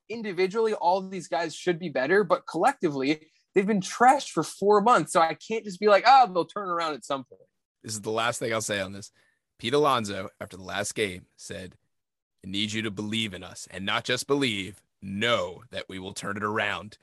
[0.08, 5.12] individually all these guys should be better but collectively They've been trashed for four months.
[5.14, 7.42] So I can't just be like, oh, they'll turn around at some point.
[7.84, 9.10] This is the last thing I'll say on this.
[9.58, 11.74] Pete Alonso, after the last game, said,
[12.48, 16.14] I need you to believe in us and not just believe, know that we will
[16.14, 16.98] turn it around.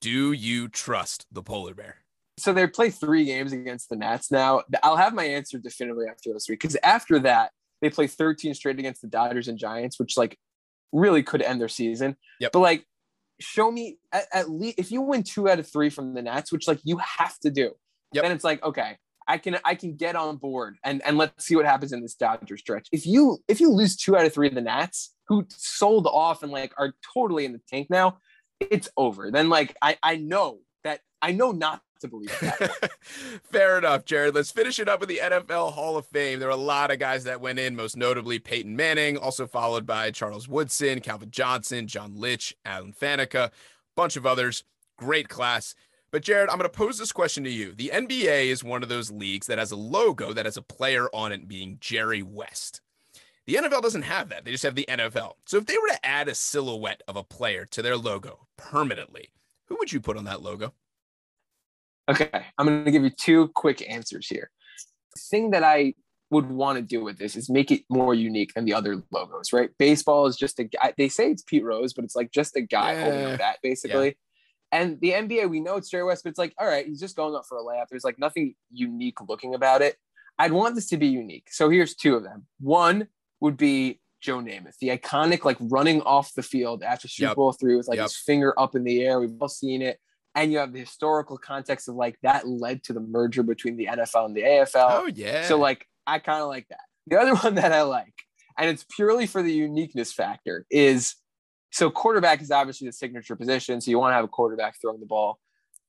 [0.00, 1.98] Do you trust the polar bear?
[2.36, 4.62] So they play three games against the Nats now.
[4.82, 8.80] I'll have my answer definitively after those three because after that, they play 13 straight
[8.80, 10.36] against the Dodgers and Giants, which like
[10.90, 12.16] really could end their season.
[12.40, 12.50] Yep.
[12.52, 12.84] But like
[13.38, 16.50] show me at, at, least if you win two out of three from the Nats,
[16.50, 17.70] which like you have to do,
[18.12, 18.24] yep.
[18.24, 18.96] then it's like okay,
[19.28, 22.14] I can I can get on board and and let's see what happens in this
[22.14, 22.88] Dodger stretch.
[22.90, 26.42] If you if you lose two out of three of the Nats, who sold off
[26.42, 28.18] and like are totally in the tank now,
[28.58, 29.30] it's over.
[29.30, 32.90] Then like I I know that I know not to believe that.
[33.42, 34.34] Fair enough, Jared.
[34.34, 36.38] Let's finish it up with the NFL Hall of Fame.
[36.38, 39.84] There are a lot of guys that went in, most notably Peyton Manning, also followed
[39.84, 43.50] by Charles Woodson, Calvin Johnson, John Lynch, Alan Faneca,
[43.96, 44.64] bunch of others.
[44.96, 45.74] Great class.
[46.10, 47.74] But Jared, I'm going to pose this question to you.
[47.74, 51.08] The NBA is one of those leagues that has a logo that has a player
[51.12, 52.80] on it being Jerry West.
[53.46, 54.44] The NFL doesn't have that.
[54.44, 55.34] They just have the NFL.
[55.46, 59.30] So if they were to add a silhouette of a player to their logo permanently,
[59.66, 60.72] who would you put on that logo?
[62.10, 64.50] Okay, I'm going to give you two quick answers here.
[65.14, 65.94] The thing that I
[66.30, 69.52] would want to do with this is make it more unique than the other logos,
[69.52, 69.70] right?
[69.78, 70.94] Baseball is just a guy.
[70.96, 73.04] They say it's Pete Rose, but it's like just a guy yeah.
[73.04, 74.06] holding that basically.
[74.08, 74.12] Yeah.
[74.70, 77.16] And the NBA, we know it's Jerry West, but it's like, all right, he's just
[77.16, 77.86] going up for a layup.
[77.90, 79.96] There's like nothing unique looking about it.
[80.38, 81.48] I'd want this to be unique.
[81.50, 82.46] So here's two of them.
[82.60, 83.08] One
[83.40, 87.36] would be Joe Namath, the iconic like running off the field after Super yep.
[87.36, 88.04] Bowl three with like yep.
[88.04, 89.20] his finger up in the air.
[89.20, 89.98] We've all seen it
[90.34, 93.86] and you have the historical context of like that led to the merger between the
[93.86, 94.88] NFL and the AFL.
[94.90, 95.44] Oh yeah.
[95.44, 96.80] So like I kind of like that.
[97.06, 98.14] The other one that I like,
[98.56, 101.16] and it's purely for the uniqueness factor, is
[101.70, 103.80] so quarterback is obviously the signature position.
[103.80, 105.38] So you want to have a quarterback throwing the ball.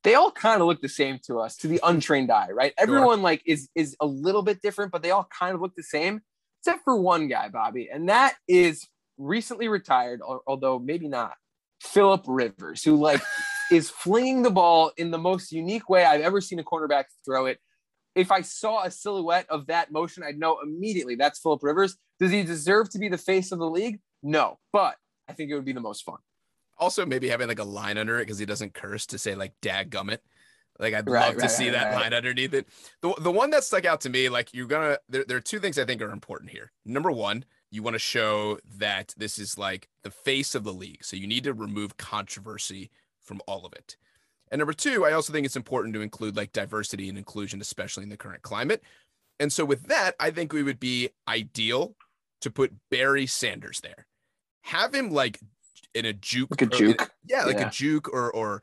[0.03, 2.73] They all kind of look the same to us, to the untrained eye, right?
[2.77, 2.87] Sure.
[2.87, 5.83] Everyone like is is a little bit different, but they all kind of look the
[5.83, 6.21] same,
[6.61, 8.87] except for one guy, Bobby, and that is
[9.17, 11.33] recently retired, although maybe not,
[11.81, 13.21] Philip Rivers, who like
[13.71, 17.45] is flinging the ball in the most unique way I've ever seen a cornerback throw
[17.45, 17.59] it.
[18.15, 21.97] if I saw a silhouette of that motion, I'd know immediately that's Philip Rivers.
[22.19, 23.99] Does he deserve to be the face of the league?
[24.23, 24.95] No, but
[25.29, 26.17] I think it would be the most fun.
[26.77, 29.53] Also, maybe having like a line under it because he doesn't curse to say like
[29.61, 30.19] "dag gummit."
[30.79, 32.67] Like I'd Right, love to right, see right, that line underneath it.
[33.01, 35.59] The the one that stuck out to me, like you're gonna there, there are two
[35.59, 36.71] things I think are important here.
[36.85, 41.03] Number one, you want to show that this is like the face of the league.
[41.03, 43.97] So you need to remove controversy from all of it.
[44.51, 48.03] And number two, I also think it's important to include like diversity and inclusion, especially
[48.03, 48.81] in the current climate.
[49.39, 51.95] And so with that, I think we would be ideal
[52.41, 54.07] to put Barry Sanders there.
[54.61, 55.39] Have him like
[55.93, 57.11] in a juke Like a juke.
[57.25, 57.67] yeah, like Yeah.
[57.67, 58.61] a juke or or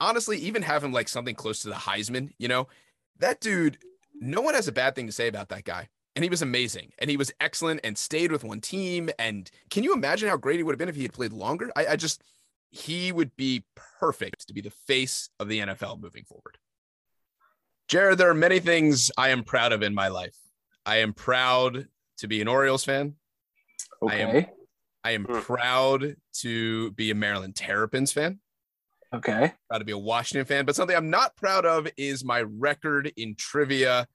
[0.00, 2.68] honestly, even have him like something close to the Heisman, you know?
[3.18, 3.78] That dude,
[4.20, 5.88] no one has a bad thing to say about that guy.
[6.14, 6.92] And he was amazing.
[6.98, 9.10] And he was excellent and stayed with one team.
[9.18, 11.70] And can you imagine how great he would have been if he had played longer?
[11.76, 12.22] I, I just
[12.70, 13.64] he would be
[13.98, 16.58] perfect to be the face of the NFL moving forward.
[17.88, 20.36] Jared, there are many things I am proud of in my life.
[20.84, 23.14] I am proud to be an Orioles fan.
[24.06, 24.50] I am- Okay.
[25.08, 25.40] I am Hmm.
[25.40, 28.40] proud to be a Maryland Terrapins fan.
[29.14, 29.54] Okay.
[29.70, 33.10] proud to be a Washington fan, but something I'm not proud of is my record
[33.16, 34.06] in trivia.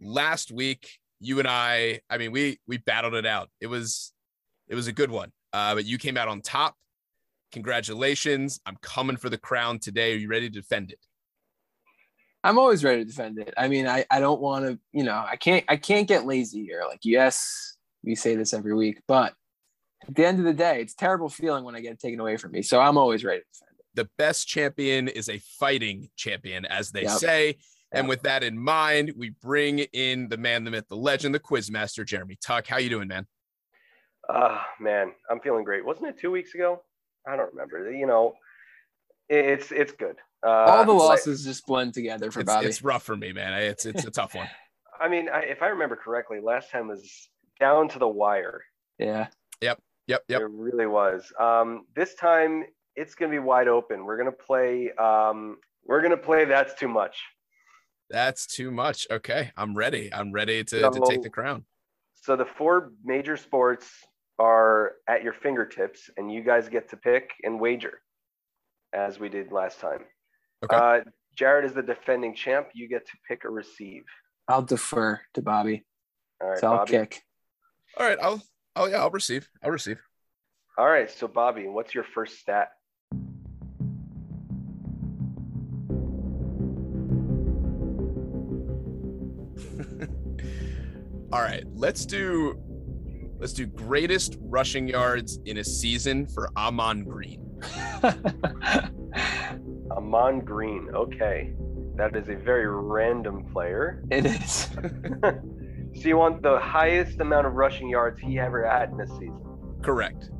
[0.00, 3.50] Last week, you and I, I mean, we we battled it out.
[3.60, 4.12] It was
[4.66, 5.30] it was a good one.
[5.52, 6.74] Uh, but you came out on top.
[7.52, 8.58] Congratulations.
[8.66, 10.12] I'm coming for the crown today.
[10.14, 10.98] Are you ready to defend it?
[12.42, 13.54] I'm always ready to defend it.
[13.56, 16.64] I mean, I, I don't want to, you know, I can't I can't get lazy
[16.64, 16.82] here.
[16.88, 19.34] Like, yes, we say this every week, but
[20.08, 22.20] at the end of the day, it's a terrible feeling when I get it taken
[22.20, 22.62] away from me.
[22.62, 23.84] So I'm always ready to defend it.
[23.94, 27.18] The best champion is a fighting champion, as they Yep.
[27.18, 27.58] say.
[27.94, 31.40] And with that in mind, we bring in the man, the myth, the legend, the
[31.40, 32.66] quizmaster, Jeremy Tuck.
[32.66, 33.26] How you doing, man?
[34.30, 35.84] Ah, man, I'm feeling great.
[35.84, 36.82] Wasn't it two weeks ago?
[37.26, 37.92] I don't remember.
[37.92, 38.32] You know,
[39.28, 40.16] it's it's good.
[40.44, 42.66] Uh, All the like- losses just blend together for It's, Bobby.
[42.66, 43.52] it's rough for me, man.
[43.62, 44.48] It's it's a tough one.
[45.00, 47.28] I mean, I, if I remember correctly, last time was
[47.60, 48.62] down to the wire.
[48.98, 49.28] yeah.
[49.60, 50.22] Yep, yep.
[50.28, 51.32] It really was.
[51.38, 52.64] Um, this time
[52.96, 54.04] it's gonna be wide open.
[54.04, 54.92] We're gonna play.
[54.92, 56.44] Um, we're gonna play.
[56.44, 57.16] That's too much.
[58.10, 59.06] That's too much.
[59.10, 60.12] Okay, I'm ready.
[60.12, 61.64] I'm ready to, to take the crown.
[62.14, 63.90] So the four major sports
[64.38, 68.00] are at your fingertips, and you guys get to pick and wager,
[68.92, 70.04] as we did last time.
[70.64, 70.76] Okay.
[70.76, 71.00] Uh,
[71.34, 72.68] Jared is the defending champ.
[72.74, 74.04] You get to pick or receive.
[74.48, 75.84] I'll defer to Bobby.
[76.40, 76.90] All right, so I'll Bobby.
[76.90, 77.22] kick.
[77.98, 78.18] All right.
[78.20, 78.42] I'll.
[78.76, 78.98] Oh yeah.
[78.98, 79.48] I'll receive.
[79.62, 80.00] I'll receive.
[80.78, 82.70] All right, so Bobby, what's your first stat?
[91.32, 91.64] All right.
[91.74, 92.58] Let's do.
[93.38, 97.40] Let's do greatest rushing yards in a season for Ahman Green.
[99.90, 100.88] Ahman Green.
[100.94, 101.52] Okay,
[101.96, 104.04] that is a very random player.
[104.10, 104.68] it is.
[106.02, 109.38] So you want the highest amount of rushing yards he ever had in a season?
[109.82, 110.30] Correct.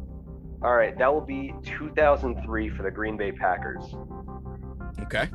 [0.61, 3.85] All right, that will be 2003 for the Green Bay Packers.
[5.03, 5.29] Okay.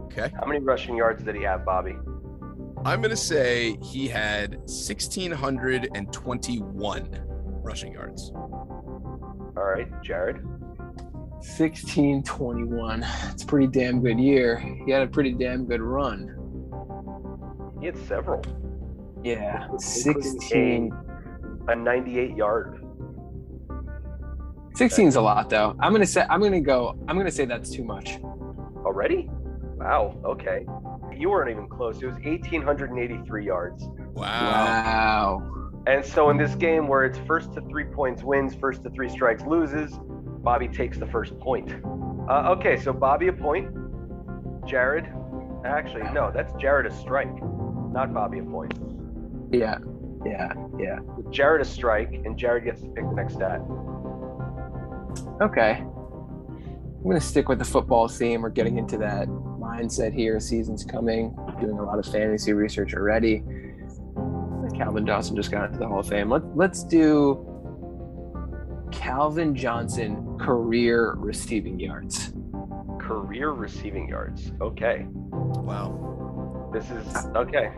[0.00, 0.30] Okay.
[0.38, 1.96] How many rushing yards did he have, Bobby?
[2.84, 7.24] I'm gonna say he had 1,621
[7.62, 8.30] rushing yards.
[8.34, 10.44] All right, Jared.
[10.44, 13.06] 1621.
[13.30, 14.58] It's a pretty damn good year.
[14.84, 16.36] He had a pretty damn good run.
[17.80, 18.42] He had several.
[19.22, 19.66] Yeah.
[19.78, 20.92] 16.
[21.68, 22.84] A 98 yard.
[24.76, 25.76] 16 is a lot though.
[25.80, 26.96] I'm gonna say I'm gonna go.
[27.08, 28.18] I'm gonna say that's too much.
[28.84, 29.28] Already?
[29.76, 30.16] Wow.
[30.24, 30.64] Okay.
[31.16, 32.00] You weren't even close.
[32.02, 33.84] It was 1,883 yards.
[34.14, 35.42] Wow.
[35.44, 35.60] Wow.
[35.86, 39.08] And so in this game where it's first to three points wins, first to three
[39.08, 39.98] strikes loses,
[40.42, 41.72] Bobby takes the first point.
[42.28, 43.68] Uh, okay, so Bobby a point.
[44.66, 45.12] Jared,
[45.64, 47.32] actually, no, that's Jared a strike,
[47.92, 48.72] not Bobby a point.
[49.50, 49.78] Yeah.
[50.24, 50.52] Yeah.
[50.78, 50.98] Yeah.
[51.30, 53.60] Jared a strike, and Jared gets to pick the next stat.
[55.40, 55.82] Okay.
[55.82, 58.42] I'm gonna stick with the football theme.
[58.42, 60.38] We're getting into that mindset here.
[60.40, 61.34] Season's coming.
[61.60, 63.42] Doing a lot of fantasy research already.
[64.76, 66.30] Calvin Johnson just got into the Hall of Fame.
[66.30, 67.46] Let, let's do
[68.92, 72.32] Calvin Johnson career receiving yards.
[72.98, 74.52] Career receiving yards.
[74.60, 76.70] Okay, Wow.
[76.72, 77.70] this is okay.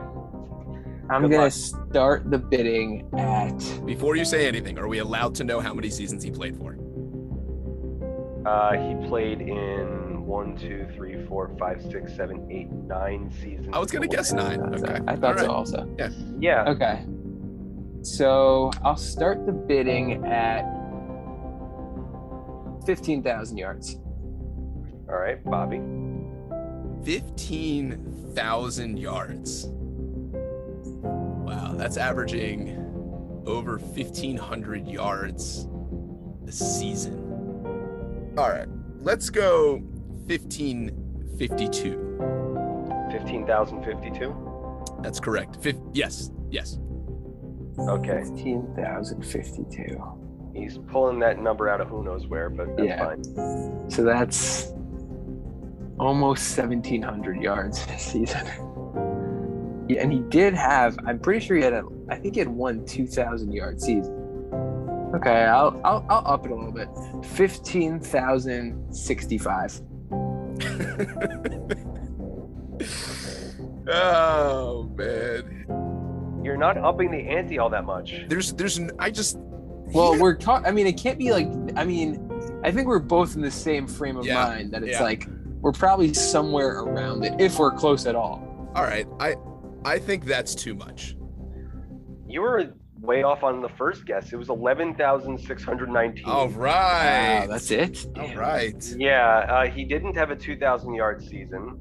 [1.11, 1.53] I'm Good gonna luck.
[1.53, 5.91] start the bidding at Before you say anything, are we allowed to know how many
[5.91, 6.77] seasons he played for?
[8.47, 13.69] Uh, he played in one, two, three, four, five, six, seven, eight, nine seasons.
[13.73, 14.61] I was gonna guess nine.
[14.75, 14.99] Okay.
[15.07, 15.49] I thought so All right.
[15.49, 15.97] also.
[16.41, 16.65] Yeah.
[16.69, 17.05] Okay.
[18.03, 20.65] So I'll start the bidding at
[22.87, 23.97] fifteen thousand yards.
[25.09, 25.81] All right, Bobby.
[27.05, 29.67] 15,000 yards.
[30.85, 32.79] Wow, that's averaging
[33.47, 35.67] over 1,500 yards
[36.47, 37.19] a season.
[38.39, 38.69] All right,
[39.01, 39.79] let's go
[40.27, 41.99] 1552.
[43.11, 44.35] 15,052.
[45.03, 45.57] That's correct.
[45.57, 46.79] Fif- yes, yes.
[47.79, 48.23] Okay.
[48.25, 50.03] 15,052.
[50.55, 53.05] He's pulling that number out of who knows where, but that's Yeah.
[53.05, 53.25] fine.
[53.91, 54.73] So that's
[55.99, 58.47] almost 1,700 yards this season.
[59.95, 62.49] Yeah, and he did have, I'm pretty sure he had a, I think he had
[62.49, 64.19] one 2,000 yard season.
[65.15, 66.89] Okay, I'll, I'll, I'll up it a little bit.
[67.37, 69.81] 15,065.
[73.89, 75.67] oh man.
[76.45, 78.15] You're not upping the ante all that much.
[78.29, 81.85] There's there's I just Well, he- we're talking, I mean, it can't be like, I
[81.85, 82.29] mean,
[82.65, 85.03] I think we're both in the same frame of Yeah, mind that it's yeah.
[85.03, 85.27] like,
[85.61, 88.43] we're probably somewhere around it if we're close at all.
[88.75, 89.07] all right.
[89.21, 89.37] I
[89.85, 91.17] I think that's too much.
[92.27, 94.33] You were way off on the first guess.
[94.33, 96.25] It was 11,619.
[96.25, 97.47] All Wow, right.
[97.49, 98.07] that's it.
[98.17, 98.83] all right.
[98.97, 101.79] Yeah, uh, he didn't have a 2,000 yard season.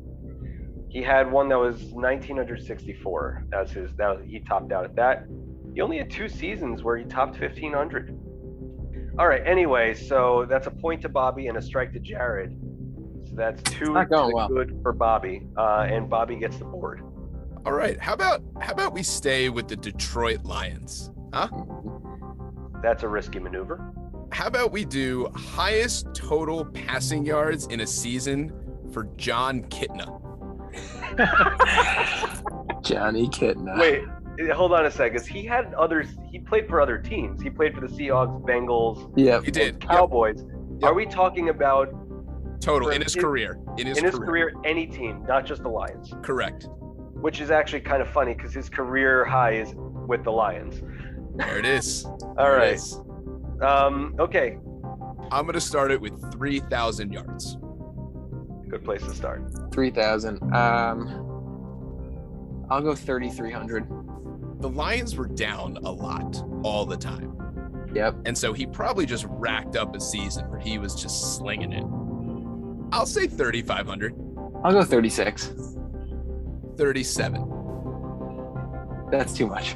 [0.89, 3.45] He had one that was 1,964.
[3.49, 3.93] That's his.
[3.95, 5.25] That was, he topped out at that.
[5.73, 8.17] He only had two seasons where he topped 1,500.
[9.17, 9.41] All right.
[9.45, 12.57] Anyway, so that's a point to Bobby and a strike to Jared.
[13.29, 14.49] So that's two not going well.
[14.49, 17.01] good for Bobby, uh, and Bobby gets the board.
[17.65, 17.99] All right.
[17.99, 21.11] How about how about we stay with the Detroit Lions?
[21.33, 21.47] Huh?
[22.81, 23.93] That's a risky maneuver.
[24.31, 28.51] How about we do highest total passing yards in a season
[28.91, 30.17] for Jon Kitna?
[32.83, 33.77] Johnny Kitna.
[33.79, 35.17] Wait, hold on a second.
[35.19, 36.07] 'cause He had others.
[36.31, 37.41] He played for other teams.
[37.41, 39.75] He played for the Seahawks, Bengals, Yeah, He did.
[39.83, 39.89] Yep.
[39.91, 40.43] Cowboys.
[40.81, 41.89] Are we talking about
[42.61, 43.59] Total For in his his- career.
[43.77, 44.51] In his, in his career.
[44.51, 46.13] career any team, not just the Lions?
[46.23, 46.67] Correct.
[47.21, 50.81] Which is actually kind of funny because his career high is with the Lions.
[51.35, 52.05] There it is.
[52.05, 52.73] All There right.
[52.73, 52.99] is.
[53.61, 54.57] Um, okay.
[55.31, 57.57] I'm gonna start it with 3,000 yards.
[58.69, 59.43] Good place to start.
[59.71, 60.41] 3,000.
[60.53, 61.27] Um,
[62.69, 63.87] I'll go 3,300.
[64.61, 67.37] The Lions were down a lot all the time.
[67.93, 68.15] Yep.
[68.25, 71.83] And so he probably just racked up a season where he was just slinging it.
[72.93, 74.13] I'll say 3,500,
[74.63, 75.53] I'll go 36.
[76.77, 77.47] 37.
[79.11, 79.75] That's too much.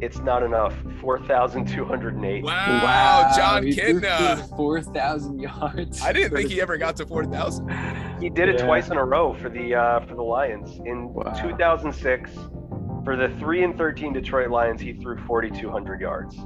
[0.00, 0.74] It's not enough.
[1.00, 2.42] 4,208.
[2.42, 2.50] Wow,
[2.82, 4.48] wow, Jon he threw Kitna.
[4.48, 6.02] for 4,000 yards.
[6.02, 7.68] I didn't think he ever got to 4,000.
[8.20, 8.66] He did it Yeah.
[8.66, 10.80] twice in a row for the uh, for the Lions.
[10.86, 11.32] In Wow.
[11.40, 12.32] 2006,
[13.04, 16.36] for the 3 and 13 Detroit Lions, he threw 4,200 yards.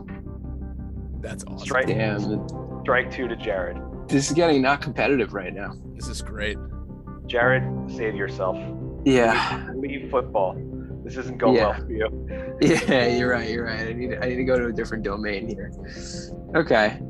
[1.20, 1.58] That's awesome.
[1.66, 2.46] Strike, Damn,
[2.82, 3.78] strike two to Jared.
[4.08, 5.72] this is getting not competitive right now.
[5.94, 6.58] This is great.
[7.26, 8.56] Jared, save yourself.
[9.06, 9.70] Yeah.
[9.76, 10.56] Leave football.
[11.04, 11.68] This isn't going Yeah.
[11.68, 12.58] well for you.
[12.60, 13.48] Yeah, you're right.
[13.48, 13.88] You're right.
[13.88, 15.70] I need I need to go to a different domain here.
[16.56, 17.00] Okay.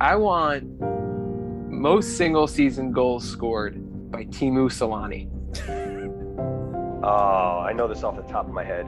[0.00, 0.64] I want
[1.70, 3.74] most single season goals scored
[4.10, 5.28] by Teemu Selanne.
[7.04, 8.86] Oh, I know this off the top of my head.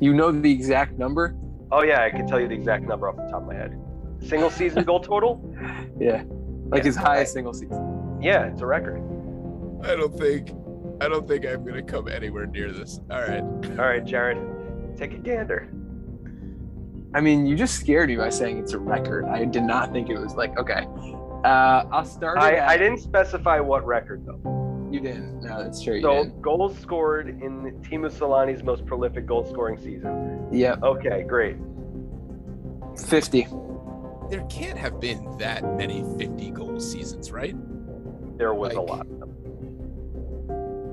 [0.00, 1.36] You know the exact number?
[1.70, 3.78] Oh yeah, I can tell you the exact number off the top of my head.
[4.20, 5.42] Single season goal total?
[6.00, 6.24] Yeah.
[6.70, 7.28] Like Yeah, his highest right.
[7.28, 8.18] single season.
[8.22, 9.00] Yeah, it's a record.
[9.84, 10.50] I don't think
[11.00, 13.00] I don't think I'm gonna come anywhere near this.
[13.10, 13.42] All right.
[13.42, 14.38] All right, Jared,
[14.96, 15.68] take a gander.
[17.14, 19.24] I mean, you just scared me by saying it's a record.
[19.26, 20.86] I did not think it was like okay.
[21.44, 22.38] Uh, I'll start.
[22.38, 24.88] I, at- I didn't specify what record though.
[24.90, 25.42] You didn't.
[25.42, 26.00] No, that's true.
[26.00, 30.46] So goals scored in Teemu Selanne's most prolific goal scoring season.
[30.52, 30.76] Yeah.
[30.82, 31.56] Okay, great.
[32.96, 33.46] Fifty.
[34.30, 37.54] There can't have been that many 50 goal seasons, right?
[38.38, 39.06] There was a Like- lot.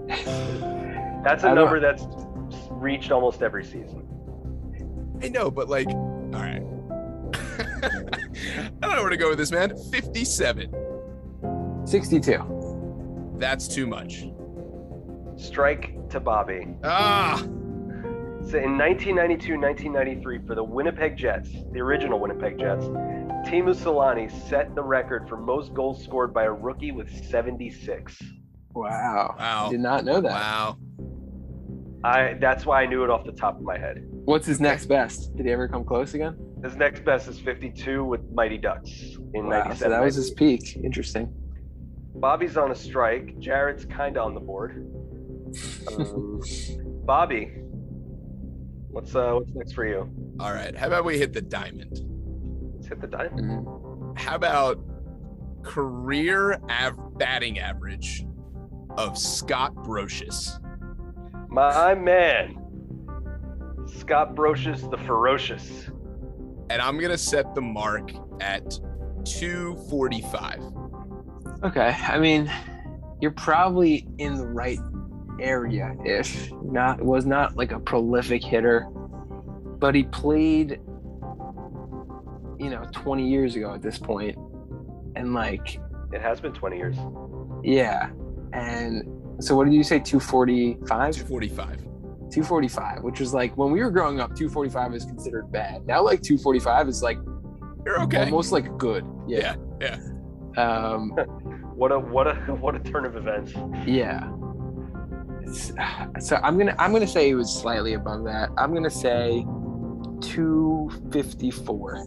[1.23, 2.05] That's a I don't- number that's
[2.71, 4.07] reached almost every season.
[5.21, 6.63] I know, but like, all right.
[7.83, 9.75] I don't know where to go with this, man.
[9.91, 10.73] 57.
[11.85, 13.33] Sixty-two.
[13.37, 14.25] That's too much.
[15.35, 16.67] Strike to Bobby.
[16.83, 22.85] Ah, So in 1992 1993, for the Winnipeg Jets, the original Winnipeg Jets,
[23.47, 28.19] Teemu Selanne set the record for most goals scored by a rookie with 76.
[28.73, 29.35] Wow.
[29.37, 29.69] Wow.
[29.69, 30.31] Did not know that.
[30.31, 30.77] wow.
[32.03, 34.03] I that's why I knew it off the top of my head.
[34.25, 35.35] What's his next best?
[35.35, 36.35] Did he ever come close again?
[36.63, 38.89] His next best is 52 with Mighty Ducks
[39.33, 39.77] in Wow, 97.
[39.77, 40.77] so that was his peak.
[40.83, 41.31] Interesting.
[42.15, 43.37] Bobby's on a strike.
[43.39, 44.85] Jared's kind of on the board.
[45.97, 46.39] Um,
[47.05, 47.51] Bobby,
[48.89, 50.09] what's uh what's next for you?
[50.39, 50.75] All right.
[50.75, 51.99] How about we hit the diamond?
[52.75, 53.65] Let's hit the diamond.
[53.67, 54.17] Mhm.
[54.19, 54.79] How about
[55.63, 58.25] career av- batting average
[58.97, 60.59] of Scott Brosius?
[61.49, 62.57] My man.
[63.87, 65.87] Scott Brosius, the ferocious.
[66.69, 68.79] And I'm gonna set the mark at
[69.25, 70.61] 245.
[71.63, 71.95] Okay.
[72.07, 72.51] I mean,
[73.19, 74.79] you're probably in the right
[75.39, 78.87] area if not was not like a prolific hitter,
[79.79, 80.79] but he played
[82.59, 84.37] you know 20 years ago at this point
[85.15, 85.79] and like
[86.13, 86.95] It has been 20 years.
[87.63, 88.11] yeah
[88.53, 89.03] and
[89.43, 90.79] so what did you say 245
[91.15, 91.77] 245.
[92.31, 96.21] 245 which was like when we were growing up 245 is considered bad now like
[96.21, 97.17] 245 is like
[97.85, 98.23] You're okay.
[98.25, 99.97] almost like good yeah yeah.
[100.57, 101.11] um
[101.75, 103.53] What a what a what a turn of events.
[103.87, 104.29] yeah
[105.41, 105.71] It's-
[106.27, 109.43] so i'm gonna i'm gonna say it was slightly above that i'm gonna say
[110.21, 112.05] 254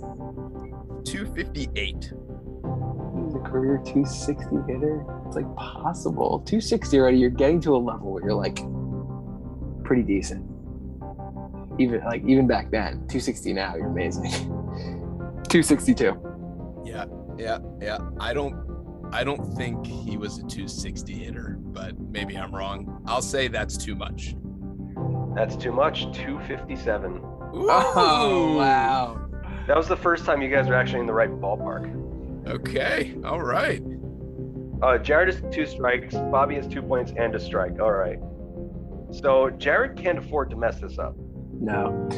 [1.05, 2.13] 258.
[3.55, 5.05] He's a career 260 hitter.
[5.27, 6.41] It's like possible.
[6.41, 8.59] 260 already, you're getting to a level where you're like
[9.85, 10.45] pretty decent.
[11.79, 14.31] Even like even back then, 260 now, you're amazing.
[15.49, 16.83] 262.
[16.85, 17.99] Yeah, yeah, yeah.
[18.21, 18.55] I don't
[19.13, 23.03] I don't think he was a 260 hitter, but maybe I'm wrong.
[23.07, 24.37] I'll say that's too much.
[25.35, 26.13] That's too much.
[26.13, 27.23] 257.
[27.57, 29.29] Oh wow.
[29.69, 32.04] That was the first time you guys were actually in the right ballpark.
[32.47, 33.15] Okay.
[33.25, 33.83] All right.
[34.83, 36.15] Uh, Jared has two strikes.
[36.15, 37.81] Bobby has two points and a strike.
[37.81, 38.19] All right.
[39.13, 41.15] So Jared can't afford to mess this up.
[41.61, 42.09] No.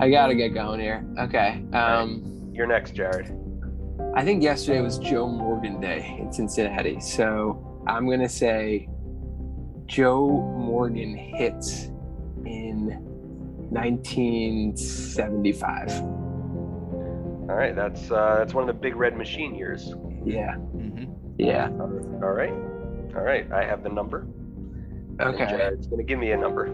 [0.00, 1.04] I gotta get going here.
[1.18, 1.62] Okay.
[1.72, 3.32] Um You're next, Jared.
[4.14, 7.00] I think yesterday was Joe Morgan Day in Cincinnati.
[7.00, 8.88] So I'm gonna say
[9.86, 11.86] Joe Morgan hits
[12.46, 12.90] in
[13.70, 16.23] 1975.
[17.48, 17.74] All right.
[17.76, 19.92] That's uh, that's one of the big red machine years.
[20.24, 21.12] Yeah, Mm-hmm.
[21.38, 21.68] yeah.
[21.78, 22.52] All right.
[23.14, 23.50] All right.
[23.52, 24.20] I have the number.
[25.18, 25.46] And Okay.
[25.46, 26.66] Jared's gonna give me a number.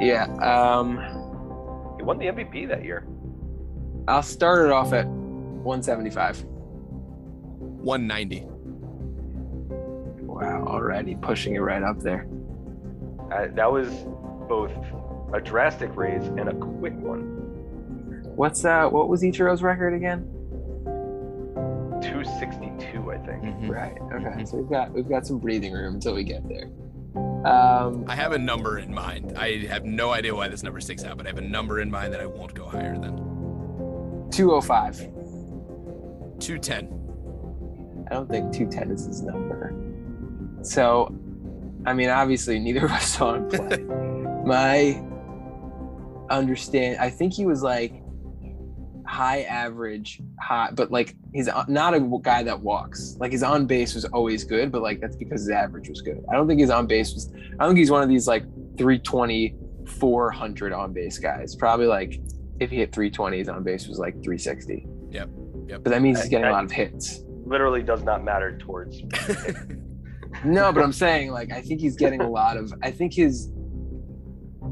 [0.00, 0.24] Yeah.
[0.36, 0.96] Um,
[1.96, 3.06] He won the MVP that year.
[4.08, 6.44] I'll start it off at 175.
[6.44, 8.46] 190.
[10.22, 12.26] Wow, already pushing it right up there.
[13.32, 13.88] Uh, that was
[14.48, 14.70] both
[15.32, 17.45] a drastic raise and a quick one.
[18.36, 18.88] What's uh?
[18.88, 20.28] What was Ichiro's record again?
[22.02, 23.42] 262, I think.
[23.42, 23.68] Mhm.
[23.70, 23.96] Right.
[24.12, 24.42] Okay.
[24.42, 24.48] Mhm.
[24.48, 26.68] So we've got we've got some breathing room until we get there.
[27.46, 29.32] Um, I have a number in mind.
[29.38, 31.90] I have no idea why this number sticks out, but I have a number in
[31.90, 33.16] mind that I won't go higher than
[34.30, 34.98] 205.
[36.38, 38.04] 210.
[38.10, 39.74] I don't think 210 is his number.
[40.62, 41.14] So,
[41.86, 43.78] I mean, obviously, neither of us saw him play.
[44.44, 45.02] My
[46.28, 48.02] understand, I think he was like
[49.06, 53.16] high average, high, but like he's uh, not a guy that walks.
[53.18, 56.24] Like his on base was always good, but like that's because his average was good.
[56.30, 57.32] I don't think his on base was.
[57.58, 58.42] I don't think he's one of these like
[58.78, 61.54] 320, 400 on base guys.
[61.54, 62.20] Probably like
[62.60, 64.86] if he hit 320, his on base was like 360.
[65.10, 65.28] Yep,
[65.68, 65.82] yep.
[65.84, 67.20] But that means he's getting a I- lot of hits.
[67.44, 69.02] Literally does not matter towards.
[70.44, 72.72] No, but I'm saying like I think he's getting a lot of.
[72.82, 73.50] I think his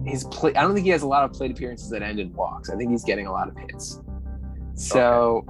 [0.05, 0.55] his play.
[0.55, 2.68] I don't think he has a lot of plate appearances that end in walks.
[2.70, 4.01] I think he's getting a lot of hits.
[4.74, 5.44] So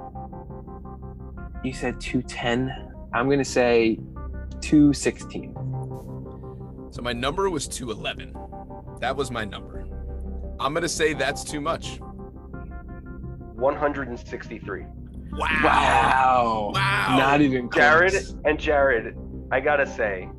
[1.64, 2.92] you said 210.
[3.12, 3.98] I'm gonna say
[4.60, 5.54] 216.
[6.90, 8.34] So my number was 211.
[9.00, 9.86] That was my number.
[10.60, 11.98] I'm going to say that's too much.
[13.56, 14.82] 163.
[15.32, 15.48] Wow.
[15.64, 16.70] Wow.
[16.74, 17.16] Wow.
[17.18, 17.82] Not even close.
[17.82, 18.14] Jared
[18.44, 19.16] and Jared,
[19.50, 20.30] I gotta say,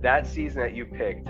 [0.00, 1.28] that season that you picked,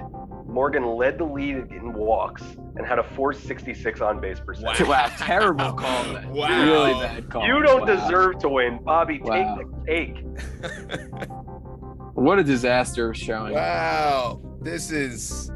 [0.51, 2.43] Morgan led the lead in walks
[2.77, 4.87] and had a 466 on base percentage.
[4.87, 6.05] Wow, terrible call.
[6.13, 6.31] Then.
[6.33, 6.63] Wow.
[6.65, 7.47] Really bad call.
[7.47, 7.97] You don't Wow.
[7.97, 9.21] deserve to win, Bobby.
[9.23, 9.57] Wow.
[9.57, 11.51] Take the cake.
[12.15, 13.55] What a disaster of showing.
[13.55, 14.41] wow.
[14.61, 15.51] This is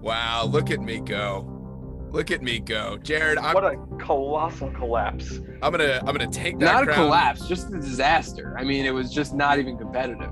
[0.00, 0.44] wow.
[0.44, 1.48] Look at me go.
[2.10, 2.98] Look at me go.
[2.98, 5.40] Jared, I'm, What a colossal collapse.
[5.62, 6.98] I'm gonna I'm gonna take that Not a crown.
[7.06, 8.54] collapse, just a disaster.
[8.58, 10.30] I mean, it was just not even competitive.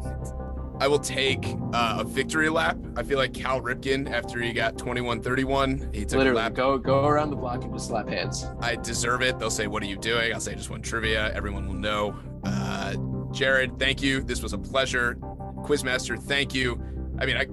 [0.80, 2.78] I will take uh, a victory lap.
[2.96, 6.54] I feel like Cal Ripken after he got 21-31, he took a Literally, lap.
[6.54, 8.46] go go around the block and just slap hands.
[8.60, 9.38] I deserve it.
[9.38, 12.18] They'll say, "What are you doing?" I'll say, "I "Just won trivia." Everyone will know.
[12.44, 12.96] Uh,
[13.30, 14.22] Jared, thank you.
[14.22, 15.16] This was a pleasure.
[15.64, 16.82] Quizmaster, thank you.
[17.18, 17.46] I mean, I,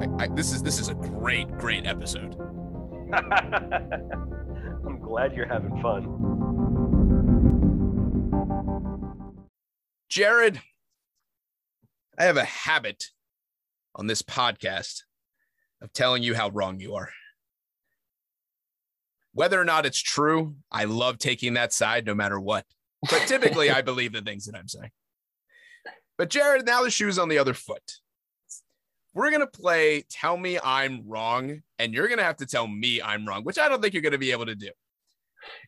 [0.00, 2.34] I, I this is this is a great, great episode.
[3.12, 6.08] I'm glad you're having fun.
[10.08, 10.60] Jared,
[12.16, 13.06] I have a habit
[13.94, 15.02] on this podcast
[15.82, 17.10] of telling you how wrong you are.
[19.32, 22.66] Whether or not it's true, I love taking that side no matter what.
[23.10, 24.90] But typically, I believe the things that I'm saying.
[26.16, 27.82] But Jared, now the shoe's on the other foot.
[29.12, 33.26] we're gonna play tell me I'm wrong, and you're gonna have to tell me I'm
[33.26, 34.70] wrong, which I don't think you're gonna be able to do.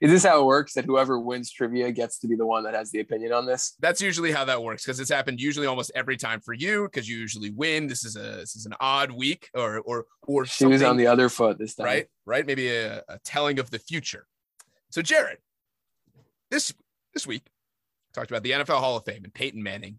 [0.01, 0.74] Is this how it works?
[0.74, 3.74] That whoever wins trivia gets to be the one that has the opinion on this?
[3.81, 7.09] That's usually how that works because it's happened usually almost every time for you because
[7.09, 7.87] you usually win.
[7.87, 11.07] This is a this is an odd week or or or She was on the
[11.07, 11.87] other foot this time.
[11.87, 14.27] right right maybe a, a telling of the future.
[14.91, 15.39] So Jared,
[16.51, 16.72] this
[17.14, 17.47] this week
[18.12, 19.99] talked about the NFL Hall of Fame and Peyton Manning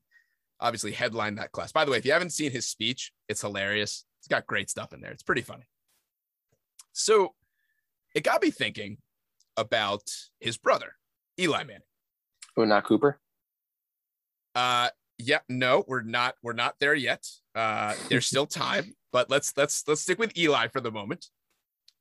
[0.60, 1.72] obviously headlined that class.
[1.72, 4.06] By the way, if you haven't seen his speech, it's hilarious.
[4.20, 5.12] It's got great stuff in there.
[5.12, 5.68] It's pretty funny.
[6.94, 7.34] So
[8.16, 8.98] it got me thinking
[9.58, 10.04] about
[10.40, 10.94] his brother,
[11.40, 11.82] Eli Manning.
[12.56, 13.20] Oh, not Cooper.
[14.56, 14.90] Uh
[15.20, 17.26] yeah, no, we're not we're not there yet.
[17.56, 21.28] Uh there's still time, but let's let's let's stick with Eli for the moment.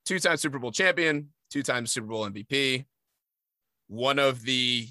[0.04, 2.84] Two-time Super Bowl champion, two-time Super Bowl MVP,
[3.88, 4.88] one of the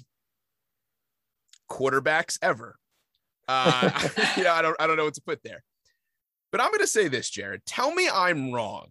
[1.70, 2.78] quarterbacks ever.
[3.48, 5.62] Uh you know, I don't I don't know what to put there.
[6.52, 7.66] But I'm going to say this, Jared.
[7.66, 8.86] Tell me I'm wrong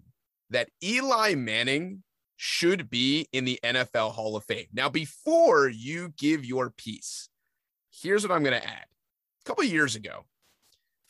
[0.50, 2.04] that Eli Manning
[2.38, 4.68] should be in the NFL Hall of Fame.
[4.74, 7.30] Now, before you give your piece,
[7.92, 8.86] here's what I'm going to add.
[9.42, 10.26] A couple of years ago,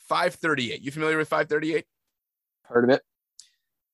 [0.08, 0.82] 538.
[0.82, 1.84] You familiar with 538?
[2.62, 3.02] Heard of it?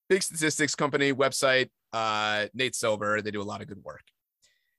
[0.09, 1.71] Big statistics company website.
[1.93, 3.23] Uh, Nate Silver.
[3.23, 4.03] They do a lot of good work.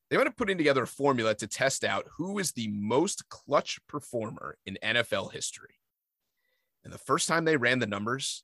[0.10, 3.80] They went to putting together a formula to test out who is the most clutch
[3.88, 5.80] performer in NFL history.
[6.84, 8.44] And the first time they ran the numbers,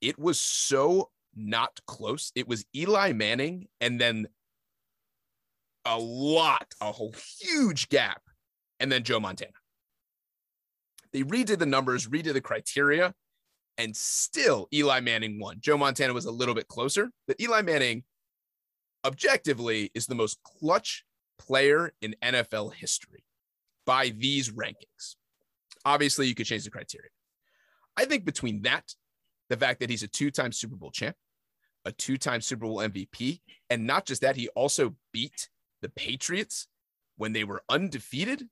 [0.00, 2.32] it was so not close.
[2.34, 4.26] It was Eli Manning and then
[5.84, 8.22] a lot, a whole huge gap,
[8.78, 9.52] and then Joe Montana.
[11.12, 13.14] They redid the numbers, redid the criteria,
[13.78, 15.56] and still Eli Manning won.
[15.60, 18.04] Joe Montana was a little bit closer, but Eli Manning
[19.04, 21.04] objectively is the most clutch
[21.38, 23.24] player in NFL history
[23.86, 25.16] by these rankings.
[25.84, 27.08] Obviously, you could change the criteria.
[27.96, 28.94] I think between that,
[29.50, 31.16] the fact that he's a two time Super Bowl champ,
[31.84, 35.50] a two time Super Bowl MVP, and not just that, he also beat
[35.82, 36.68] the Patriots
[37.18, 38.48] when they were undefeated.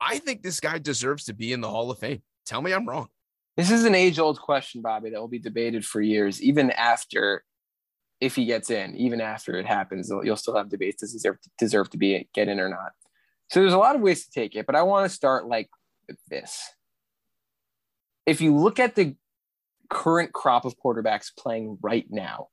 [0.00, 2.22] I think this guy deserves to be in the Hall of Fame.
[2.46, 3.08] Tell me I'm wrong.
[3.56, 7.44] This is an age old question, Bobby, that will be debated for years, even after,
[8.20, 11.00] if he gets in, even after it happens, you'll still have debates.
[11.00, 12.92] Does he deserve, deserve to be get in or not?
[13.50, 15.68] So there's a lot of ways to take it, but I want to start like
[16.28, 16.62] this.
[18.26, 19.16] If you look at the
[19.94, 22.48] current crop of quarterbacks playing right now,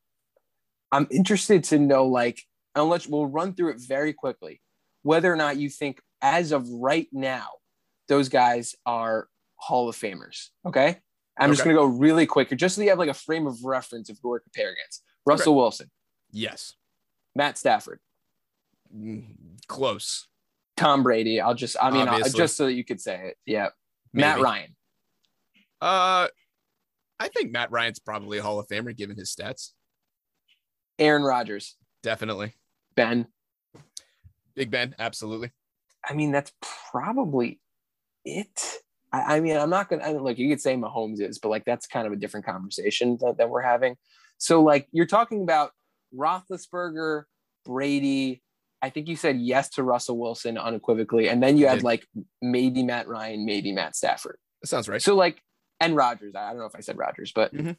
[0.91, 2.41] I'm interested to know, like,
[2.75, 4.61] unless we'll run through it very quickly,
[5.03, 7.47] whether or not you think as of right now,
[8.07, 10.49] those guys are Hall of Famers.
[10.65, 10.99] Okay.
[11.39, 13.63] I'm just going to go really quick just so you have like a frame of
[13.63, 15.03] reference of who we're comparing against.
[15.25, 15.89] Russell Wilson,
[16.31, 16.75] Yes.
[17.35, 17.99] Matt Stafford,
[18.95, 19.23] Mm,
[19.67, 20.27] Close.
[20.75, 21.39] Tom Brady.
[21.39, 23.37] I'll just, I mean, I'll, just so that you could say it.
[23.45, 23.69] Yeah.
[24.13, 24.75] Matt Ryan,
[25.79, 26.27] Uh,
[27.21, 29.73] I think Matt Ryan's probably a Hall of Famer given his stats.
[30.97, 32.55] Aaron Rodgers, Definitely.
[32.95, 33.27] Ben.
[34.55, 35.51] Big Ben, absolutely.
[36.07, 36.51] I mean, that's
[36.91, 37.59] probably
[38.25, 38.79] it.
[39.11, 40.39] I, I mean, I'm not gonna I mean, look.
[40.39, 43.49] You could say Mahomes is, but like that's kind of a different conversation that, that
[43.49, 43.97] we're having.
[44.39, 45.71] So, like, you're talking about
[46.15, 47.23] Roethlisberger,
[47.65, 48.41] Brady.
[48.81, 52.07] I think you said yes to Russell Wilson unequivocally, and then you had like
[52.41, 54.37] maybe Matt Ryan, maybe Matt Stafford.
[54.61, 55.01] That sounds right.
[55.01, 55.41] So, like,
[55.81, 56.35] and Rodgers.
[56.35, 57.75] I don't know if I said Rodgers, but Mhm.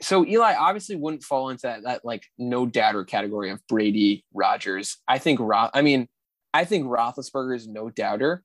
[0.00, 4.98] so Eli obviously wouldn't fall into that, that like no doubter category of Brady, Rodgers.
[5.08, 5.70] I think Roth.
[5.74, 6.08] I mean,
[6.52, 8.42] I think Roethlisberger is no doubter.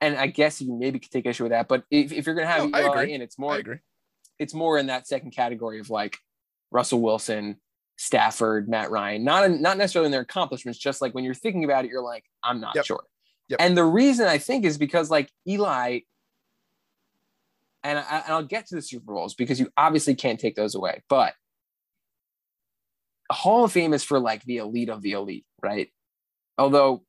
[0.00, 2.46] And I guess you maybe could take issue with that, but if, if you're gonna
[2.46, 3.78] have No, Eli in, it's more agree.
[4.38, 6.18] it's more in that second category of like
[6.70, 7.60] Russell Wilson,
[7.96, 9.24] Stafford, Matt Ryan.
[9.24, 12.02] Not in, not necessarily in their accomplishments, just like when you're thinking about it, you're
[12.02, 12.84] like, I'm not Yep.
[12.84, 13.04] sure.
[13.48, 13.60] Yep.
[13.60, 16.00] And the reason I think is because like Eli,
[17.88, 20.74] and, I, and I'll get to the Super Bowls because you obviously can't take those
[20.74, 21.32] away, but
[23.30, 25.88] Hall of Fame is for like the elite of the elite, right?
[26.58, 27.04] Although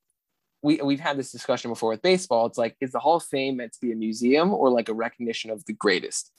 [0.61, 3.57] we we've had this discussion before with baseball, it's like is the Hall of Fame
[3.57, 6.32] meant to be a museum or like a recognition of the greatest?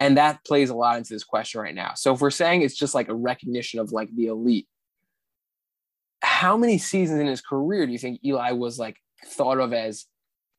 [0.00, 1.92] And that plays a lot into this question right now.
[1.94, 4.68] So if we're saying it's just like a recognition of like the elite,
[6.22, 10.06] how many seasons in his career do you think Eli was like thought of as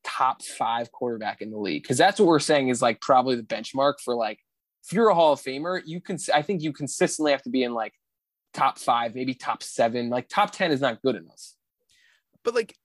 [0.07, 1.83] top five quarterback in the league?
[1.83, 4.39] Because that's what we're saying is like probably the benchmark for like
[4.85, 7.63] if you're a Hall of Famer, you can I think you consistently have to be
[7.63, 7.93] in like
[8.53, 10.09] top five, maybe top seven.
[10.09, 11.41] Like top ten is not good enough.
[12.43, 12.75] But like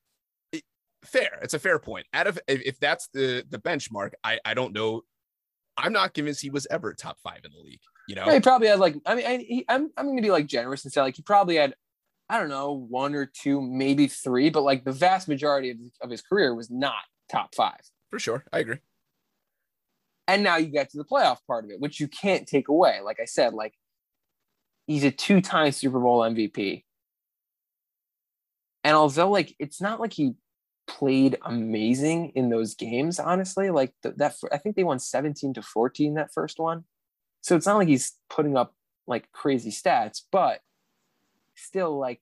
[1.05, 1.39] fair.
[1.43, 2.07] It's a fair point.
[2.13, 5.03] Out of if, that's the the benchmark, I I don't know.
[5.77, 7.81] I'm not convinced he was ever top five in the league.
[8.09, 10.31] You know, He probably had like I mean I, he, I'm I'm going to be
[10.31, 11.75] like generous and say like he probably had
[12.29, 16.11] I don't know one or two maybe three, but like the vast majority of, of
[16.11, 17.81] his career was not top five.
[18.11, 18.45] For sure.
[18.53, 18.79] I agree.
[20.29, 23.01] And now you get to the playoff part of it, which you can't take away.
[23.03, 23.75] Like I said, like
[24.87, 26.85] he's a two-time Super Bowl MVP.
[28.85, 30.35] And although like it's not like he
[30.87, 35.63] played amazing in those games, honestly, like th- that I think they won 17 to
[35.63, 36.85] 14 that first one.
[37.41, 38.75] So it's not like he's putting up
[39.07, 40.61] like crazy stats, but
[41.55, 42.21] still like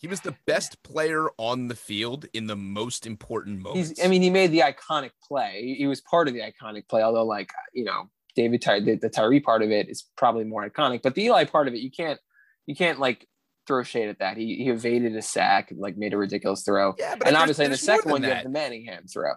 [0.00, 3.90] he was the best player on the field in the most important moments.
[3.90, 5.74] He's, I mean, he made the iconic play.
[5.76, 9.10] He was part of the iconic play, although, like, you know, David Ty- the, the
[9.10, 11.90] Tyree part of it is probably more iconic, but the Eli part of it, you
[11.90, 12.18] can't,
[12.64, 13.28] you can't like
[13.66, 14.38] throw shade at that.
[14.38, 16.94] He, he evaded a sack, and, like made a ridiculous throw.
[16.98, 19.32] Yeah, but and obviously in the second one, than you have the Manningham throw.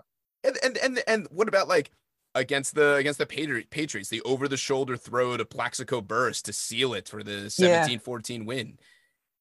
[0.45, 1.91] And and and and what about like
[2.35, 6.53] against the against the Patri- Patriots, the over the shoulder throw to Plaxico Burress to
[6.53, 8.77] seal it for the 17-14 win.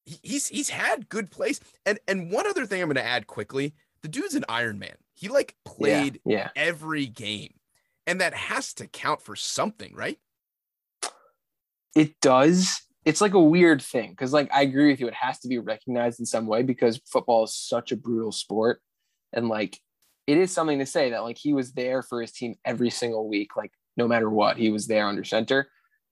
[0.05, 1.61] He, he's he's had good plays.
[1.87, 4.97] And and one other thing I'm going to add quickly, the dude's an Iron Man.
[5.15, 6.49] He like played Yeah, yeah.
[6.57, 7.55] every game.
[8.07, 10.19] And that has to count for something, right?
[11.95, 12.81] It does.
[13.05, 15.09] It's like a weird thing because, like, I agree with you.
[15.09, 18.81] It has to be recognized in some way because football is such a brutal sport,
[19.33, 19.79] and like,
[20.27, 23.29] it is something to say that like he was there for his team every single
[23.29, 25.69] week, like no matter what, he was there under center.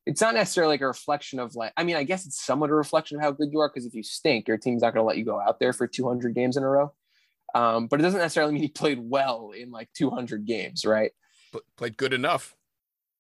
[0.07, 1.73] It's not necessarily like a reflection of like.
[1.77, 3.95] I mean, I guess it's somewhat a reflection of how good you are because if
[3.95, 6.57] you stink, your team's not going to let you go out there for 200 games
[6.57, 6.93] in a row.
[7.55, 11.13] Um, but it doesn't necessarily mean he played well in like 200 games, right?
[11.53, 12.55] Pl- played good enough.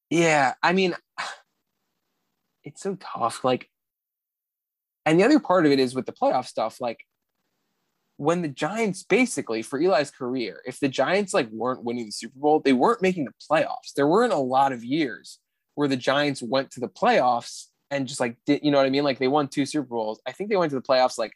[0.08, 0.94] Yeah, I mean,
[2.64, 3.44] it's so tough.
[3.44, 3.68] Like,
[5.04, 6.80] and the other part of it is with the playoff stuff.
[6.80, 7.04] Like,
[8.16, 12.38] when the Giants basically for Eli's career, if the Giants like weren't winning the Super
[12.38, 13.94] Bowl, they weren't making the playoffs.
[13.96, 15.38] There weren't a lot of years
[15.80, 18.90] where the Giants went to the playoffs and just like did you know what I
[18.90, 19.02] mean?
[19.02, 20.20] Like they won two Super Bowls.
[20.26, 21.32] I think they went to the playoffs like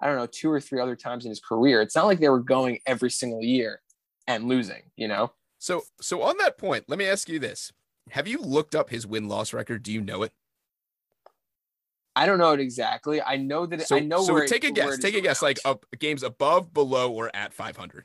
[0.00, 1.82] I don't know two or three other times in his career.
[1.82, 3.82] It's not like they were going every single year
[4.28, 4.82] and losing.
[4.94, 5.32] You know.
[5.58, 7.72] So so on that point, let me ask you this.
[8.12, 9.82] Have you looked up his win-loss record?
[9.82, 10.32] Do you know it?
[12.14, 13.20] I don't know it exactly.
[13.20, 14.96] I know that So, I know so where it- take a guess.
[14.98, 18.04] Take a guess like up games above, below, or at 500.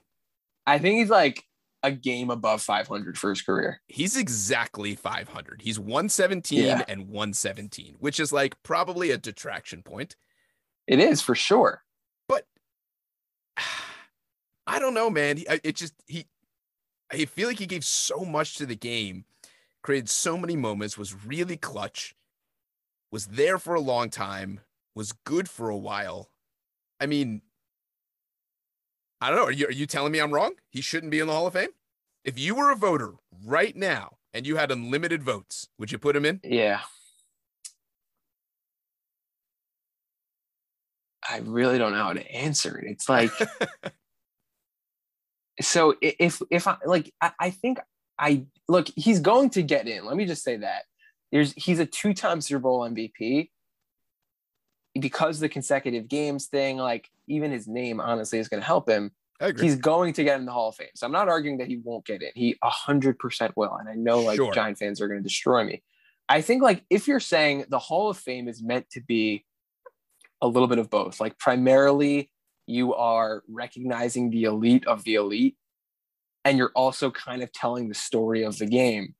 [0.65, 1.43] I think he's like
[1.83, 3.81] a game above 500 for his career.
[3.87, 5.61] He's exactly 500.
[5.61, 6.83] He's 117 Yeah.
[6.87, 10.15] and 117, which is like probably a detraction point.
[10.87, 11.83] It is for sure.
[12.27, 12.45] But
[14.67, 15.43] I don't know, man.
[15.63, 16.25] It just he
[17.11, 19.25] I feel like he gave so much to the game,
[19.83, 22.15] created so many moments, was really clutch,
[23.11, 24.61] was there for a long time,
[24.95, 26.31] was good for a while.
[26.99, 27.41] I mean,
[29.23, 29.45] I don't know.
[29.45, 30.55] Are you, are you telling me I'm wrong?
[30.69, 31.69] He shouldn't be in the Hall of Fame?
[32.25, 33.13] If you were a voter
[33.45, 36.41] right now and you had unlimited votes, would you put him in?
[36.43, 36.81] Yeah.
[41.29, 42.83] I really don't know how to answer it.
[42.85, 43.31] It's like
[45.61, 47.79] so if if I like I, I think
[48.19, 50.03] I look he's going to get in.
[50.03, 50.83] Let me just say that.
[51.31, 53.51] There's he's a two-time Super Bowl MVP.
[54.99, 59.11] Because the consecutive games thing, like even his name honestly is going to help him.
[59.59, 60.87] He's going to get in the Hall of Fame.
[60.95, 62.29] So I'm not arguing that he won't get in.
[62.33, 63.75] He 100% will.
[63.75, 64.53] And I know like Sure.
[64.53, 65.83] Giant fans are going to destroy me.
[66.29, 69.45] I think like if you're saying the Hall of Fame is meant to be
[70.41, 72.29] a little bit of both, like primarily
[72.67, 75.57] you are recognizing the elite of the elite
[76.45, 79.15] and you're also kind of telling the story of the game.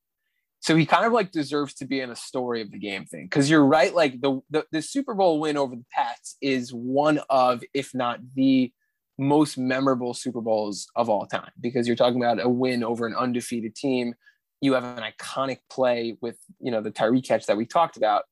[0.64, 3.28] So he kind of like deserves to be in a story of the game thing.
[3.28, 3.94] Cause you're right.
[3.94, 8.22] Like the, the, the Super Bowl win over the Pats is one of, if not
[8.34, 8.72] the
[9.18, 13.14] most memorable Super Bowls of all time because you're talking about a win over an
[13.14, 14.16] undefeated team.
[14.62, 18.24] You have an iconic play with, you know, the Tyree catch that we talked about.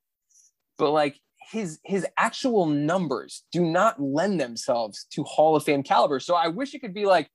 [0.77, 1.19] But like
[1.51, 6.21] his his actual numbers do not lend themselves to Hall of Fame caliber.
[6.21, 7.29] So I wish it could be like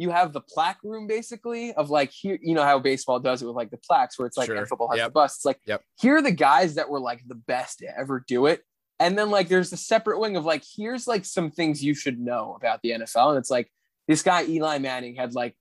[0.00, 3.46] you have the plaque room basically of like here, you know how baseball does it
[3.46, 4.64] with like the plaques where it's like Sure.
[4.64, 5.08] football has Yep.
[5.08, 5.38] the bust.
[5.38, 5.82] It's like Yep.
[6.00, 8.62] here are the guys that were like the best to ever do it.
[9.00, 12.18] And then like there's a separate wing of like here's like some things you should
[12.20, 13.30] know about the NFL.
[13.30, 13.70] And it's like
[14.06, 15.56] this guy Eli Manning had like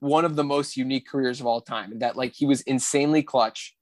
[0.00, 3.22] one of the most unique careers of all time, and that like he was insanely
[3.22, 3.74] clutch.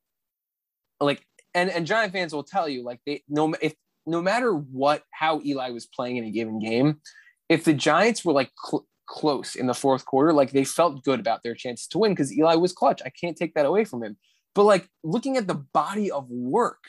[1.00, 3.74] Like and and Giant fans will tell you like they no if
[4.06, 7.00] no matter what how Eli was playing in a given game,
[7.48, 11.20] if the Giants were like cl- close in the fourth quarter, like they felt good
[11.20, 13.02] about their chances to win because Eli was clutch.
[13.04, 14.16] I can't take that away from him.
[14.54, 16.84] But like looking at the body of work,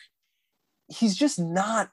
[0.87, 1.89] he's just not.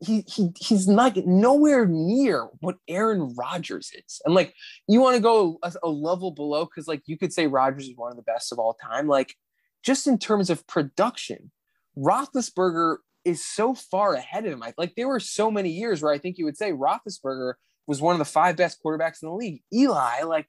[0.00, 4.52] He, he he's not nowhere near what Aaron Rodgers is, and like
[4.86, 7.96] you want to go a, a level below because like you could say Rodgers is
[7.96, 9.08] one of the best of all time.
[9.08, 9.34] Like
[9.82, 11.50] just in terms of production,
[11.96, 14.62] Roethlisberger is so far ahead of him.
[14.62, 17.54] I, like there were so many years where I think you would say Roethlisberger
[17.86, 19.62] was one of the five best quarterbacks in the league.
[19.72, 20.48] Eli, like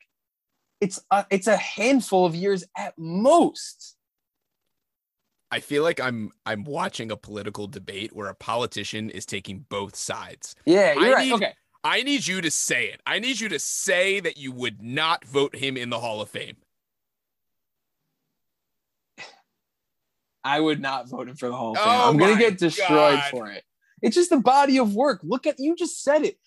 [0.79, 3.95] it's a, it's a handful of years at most.
[5.51, 9.95] I feel like I'm I'm watching a political debate where a politician is taking both
[9.95, 10.55] sides.
[10.65, 11.25] Yeah, you're I right.
[11.25, 11.53] need- okay.
[11.83, 13.01] I need you to say it.
[13.07, 16.29] I need you to say that you would not vote him in the Hall of
[16.29, 16.57] Fame.
[20.43, 21.87] I would not vote him for the Hall of Fame.
[21.87, 22.87] Oh I'm gonna get destroyed
[23.19, 23.29] God.
[23.31, 23.63] for it.
[24.01, 25.21] It's just the body of work.
[25.23, 26.37] Look at you just said it.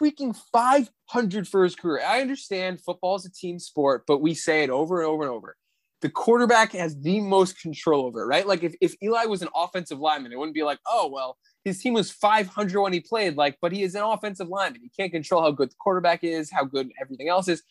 [0.00, 2.02] Freaking 500 for his career.
[2.04, 5.32] I understand football is a team sport, but we say it over and over and
[5.32, 5.56] over.
[6.00, 8.46] The quarterback has the most control over it, right?
[8.46, 11.80] Like if, if Eli was an offensive lineman, it wouldn't be like, oh well, his
[11.80, 14.82] team was 500 when he played, like, but he is an offensive lineman.
[14.82, 17.62] He can't control how good the quarterback is, how good everything else is.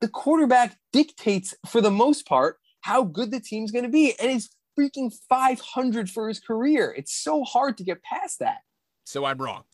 [0.00, 4.30] The quarterback dictates, for the most part, how good the team's going to be, and
[4.30, 6.94] he's freaking 500 for his career.
[6.96, 8.58] It's so hard to get past that.
[9.04, 9.64] So I'm wrong.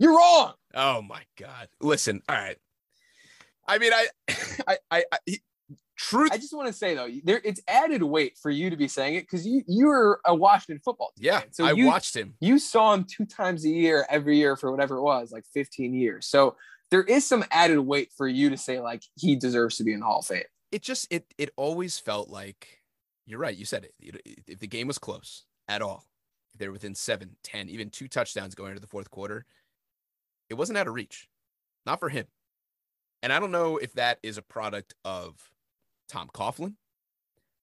[0.00, 0.54] You're wrong.
[0.74, 1.68] Oh my God.
[1.80, 2.56] Listen, all right.
[3.68, 4.06] I mean, I,
[4.66, 5.42] I, I, I he-
[5.96, 6.32] truth.
[6.32, 9.16] I just want to say though, there it's added weight for you to be saying
[9.16, 11.26] it because you you're a Washington football team.
[11.26, 11.52] yeah, fan.
[11.52, 12.34] So I you, watched him.
[12.40, 15.94] you saw him two times a year every year for whatever it was, like 15
[15.94, 16.26] years.
[16.26, 16.56] So
[16.90, 20.00] there is some added weight for you to say like he deserves to be in
[20.00, 20.42] the Hall of Fame.
[20.72, 22.80] It just, it, it always felt like,
[23.26, 23.56] you're right.
[23.56, 24.20] You said it.
[24.46, 26.04] If the game was close at all,
[26.52, 29.46] if they were within seven, 10, even two touchdowns going into the fourth quarter,
[30.50, 31.28] it wasn't out of reach.
[31.86, 32.26] Not for him.
[33.22, 35.50] And I don't know if that is a product of
[36.08, 36.74] Tom Coughlin.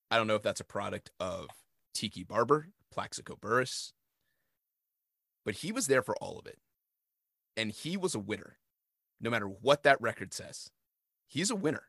[0.10, 1.48] I don't know if that's a product of
[1.94, 3.94] Tiki Barber, Plaxico Burress.
[5.46, 6.58] But he was there for all of it.
[7.56, 8.58] And he was a winner,
[9.20, 10.70] no matter what that record says.
[11.28, 11.84] He's a winner.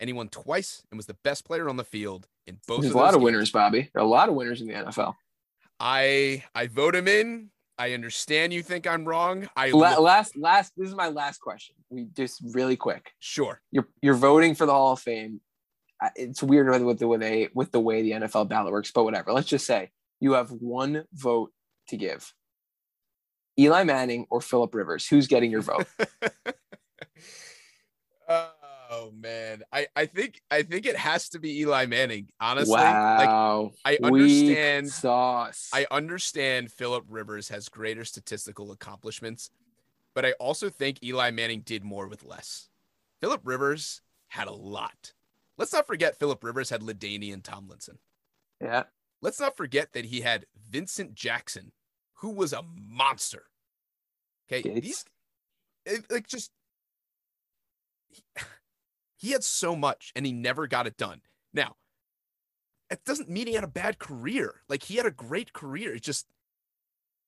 [0.00, 2.92] And he won twice and was the best player on the field in both There's
[2.92, 3.24] a lot those of games.
[3.24, 3.90] winners, Bobby.
[3.94, 5.14] A lot of winners in the NFL.
[5.80, 7.50] I I vote him in.
[7.78, 9.48] I understand you think I'm wrong.
[9.56, 10.72] I La- last, last.
[10.76, 11.76] This is my last question.
[11.90, 13.12] We just really quick.
[13.20, 13.60] sure.
[13.70, 15.40] You're you're voting for the Hall of Fame.
[16.16, 19.32] It's weird with the way they with the way the NFL ballot works, but whatever.
[19.32, 21.52] Let's just say you have one vote
[21.88, 22.32] to give.
[23.58, 25.06] Eli Manning or Philip Rivers.
[25.06, 25.86] Who's getting your vote?
[28.98, 29.62] oh man.
[29.72, 32.28] I I think I think it has to be Eli Manning.
[32.40, 33.72] Honestly, like wow.
[33.84, 35.70] I Weak understand sauce.
[35.72, 39.50] I understand Philip Rivers has greater statistical accomplishments,
[40.14, 42.68] but I also think Eli Manning did more with less.
[43.20, 45.12] Philip Rivers had a lot.
[45.56, 47.98] Let's not forget Philip Rivers had LaDainian and Tomlinson.
[48.62, 48.84] yeah.
[49.20, 51.72] Let's not forget that he had Vincent Jackson,
[52.14, 53.46] who was a monster.
[54.46, 55.04] Okay, Gates.
[55.86, 56.52] these like just
[58.08, 58.22] he,
[59.18, 61.20] he had so much and he never got it done.
[61.52, 61.74] Now,
[62.90, 64.62] it doesn't mean he had a bad career.
[64.68, 65.94] Like he had a great career.
[65.94, 66.26] It's just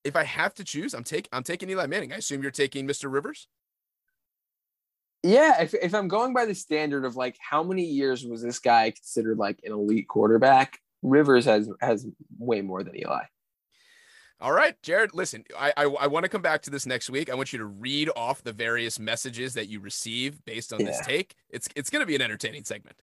[0.05, 2.13] if I have to choose, I'm take I'm taking Eli Manning.
[2.13, 3.13] I assume you're taking Mr.
[3.13, 3.49] Rivers.
[5.23, 8.59] Yeah, if, if I'm going by the standard of like how many years was this
[8.59, 12.07] guy considered like an elite quarterback, Rivers has has
[12.39, 13.25] way more than Eli.
[14.43, 15.13] All right, Jared.
[15.13, 17.29] Listen, I I, I want to come back to this next week.
[17.29, 20.99] I want you to read off the various messages that you receive based on this
[21.05, 21.35] take.
[21.51, 22.97] It's it's going to be an entertaining segment.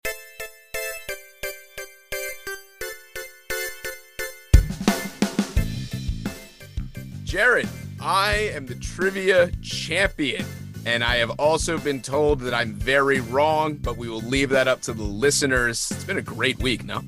[7.25, 7.69] Jared,
[8.01, 10.47] I am the trivia champion.
[10.87, 14.69] And I have also been told that I'm very wrong, but we will leave that
[14.69, 15.91] up to the listeners.
[15.91, 17.03] It's been a great week, no?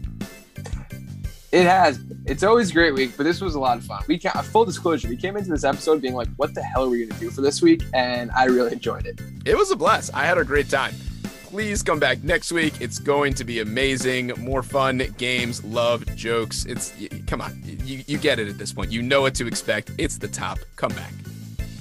[1.50, 1.98] It has.
[2.26, 4.02] It's always a great week, but this was a lot of fun.
[4.06, 6.84] We ca- uh, full disclosure, we came into this episode being like, "What the hell
[6.84, 9.18] are we going to do for this week?" And I really enjoyed it.
[9.46, 10.10] It was a blast.
[10.12, 10.94] I had a great time.
[11.44, 12.74] Please come back next week.
[12.80, 14.32] It's going to be amazing.
[14.36, 16.66] More fun, games, love, jokes.
[16.66, 16.92] It's
[17.26, 17.62] come on.
[17.64, 18.92] You, you get it at this point.
[18.92, 19.92] You know what to expect.
[19.96, 20.58] It's the top.
[20.76, 21.12] Come back.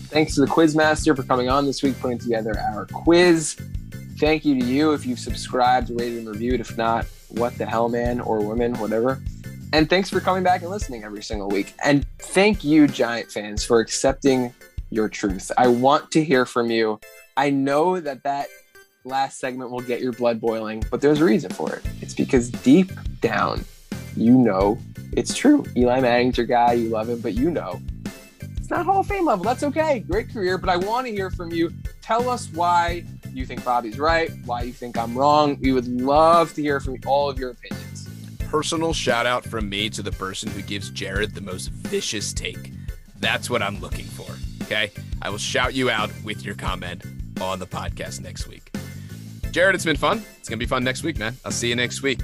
[0.07, 3.57] Thanks to the Quizmaster for coming on this week, putting together our quiz.
[4.17, 6.61] Thank you to you if you've subscribed, rated, and reviewed.
[6.61, 9.21] If not, what the hell, man or woman, whatever.
[9.73, 11.73] And thanks for coming back and listening every single week.
[11.83, 14.53] And thank you, Giant fans, for accepting
[14.89, 15.51] your truth.
[15.57, 16.99] I want to hear from you.
[17.35, 18.47] I know that that
[19.03, 21.83] last segment will get your blood boiling, but there's a reason for it.
[22.01, 22.91] It's because deep
[23.21, 23.63] down,
[24.15, 24.79] you know
[25.13, 25.65] it's true.
[25.75, 26.73] Eli Manning's your guy.
[26.73, 27.79] You love him, but you know
[28.67, 29.45] it's not Hall of Fame level.
[29.45, 29.99] That's okay.
[30.01, 31.71] Great career, but I want to hear from you.
[32.01, 35.57] Tell us why you think Bobby's right, why you think I'm wrong.
[35.61, 38.06] We would love to hear from all of your opinions.
[38.49, 42.71] Personal shout out from me to the person who gives Jared the most vicious take.
[43.19, 44.31] That's what I'm looking for.
[44.63, 44.91] Okay.
[45.21, 47.03] I will shout you out with your comment
[47.41, 48.71] on the podcast next week.
[49.51, 50.23] Jared, it's been fun.
[50.39, 51.35] It's going to be fun next week, man.
[51.43, 52.21] I'll see you next week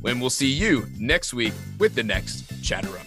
[0.00, 3.06] when we'll see you next week with the next Chatter Up.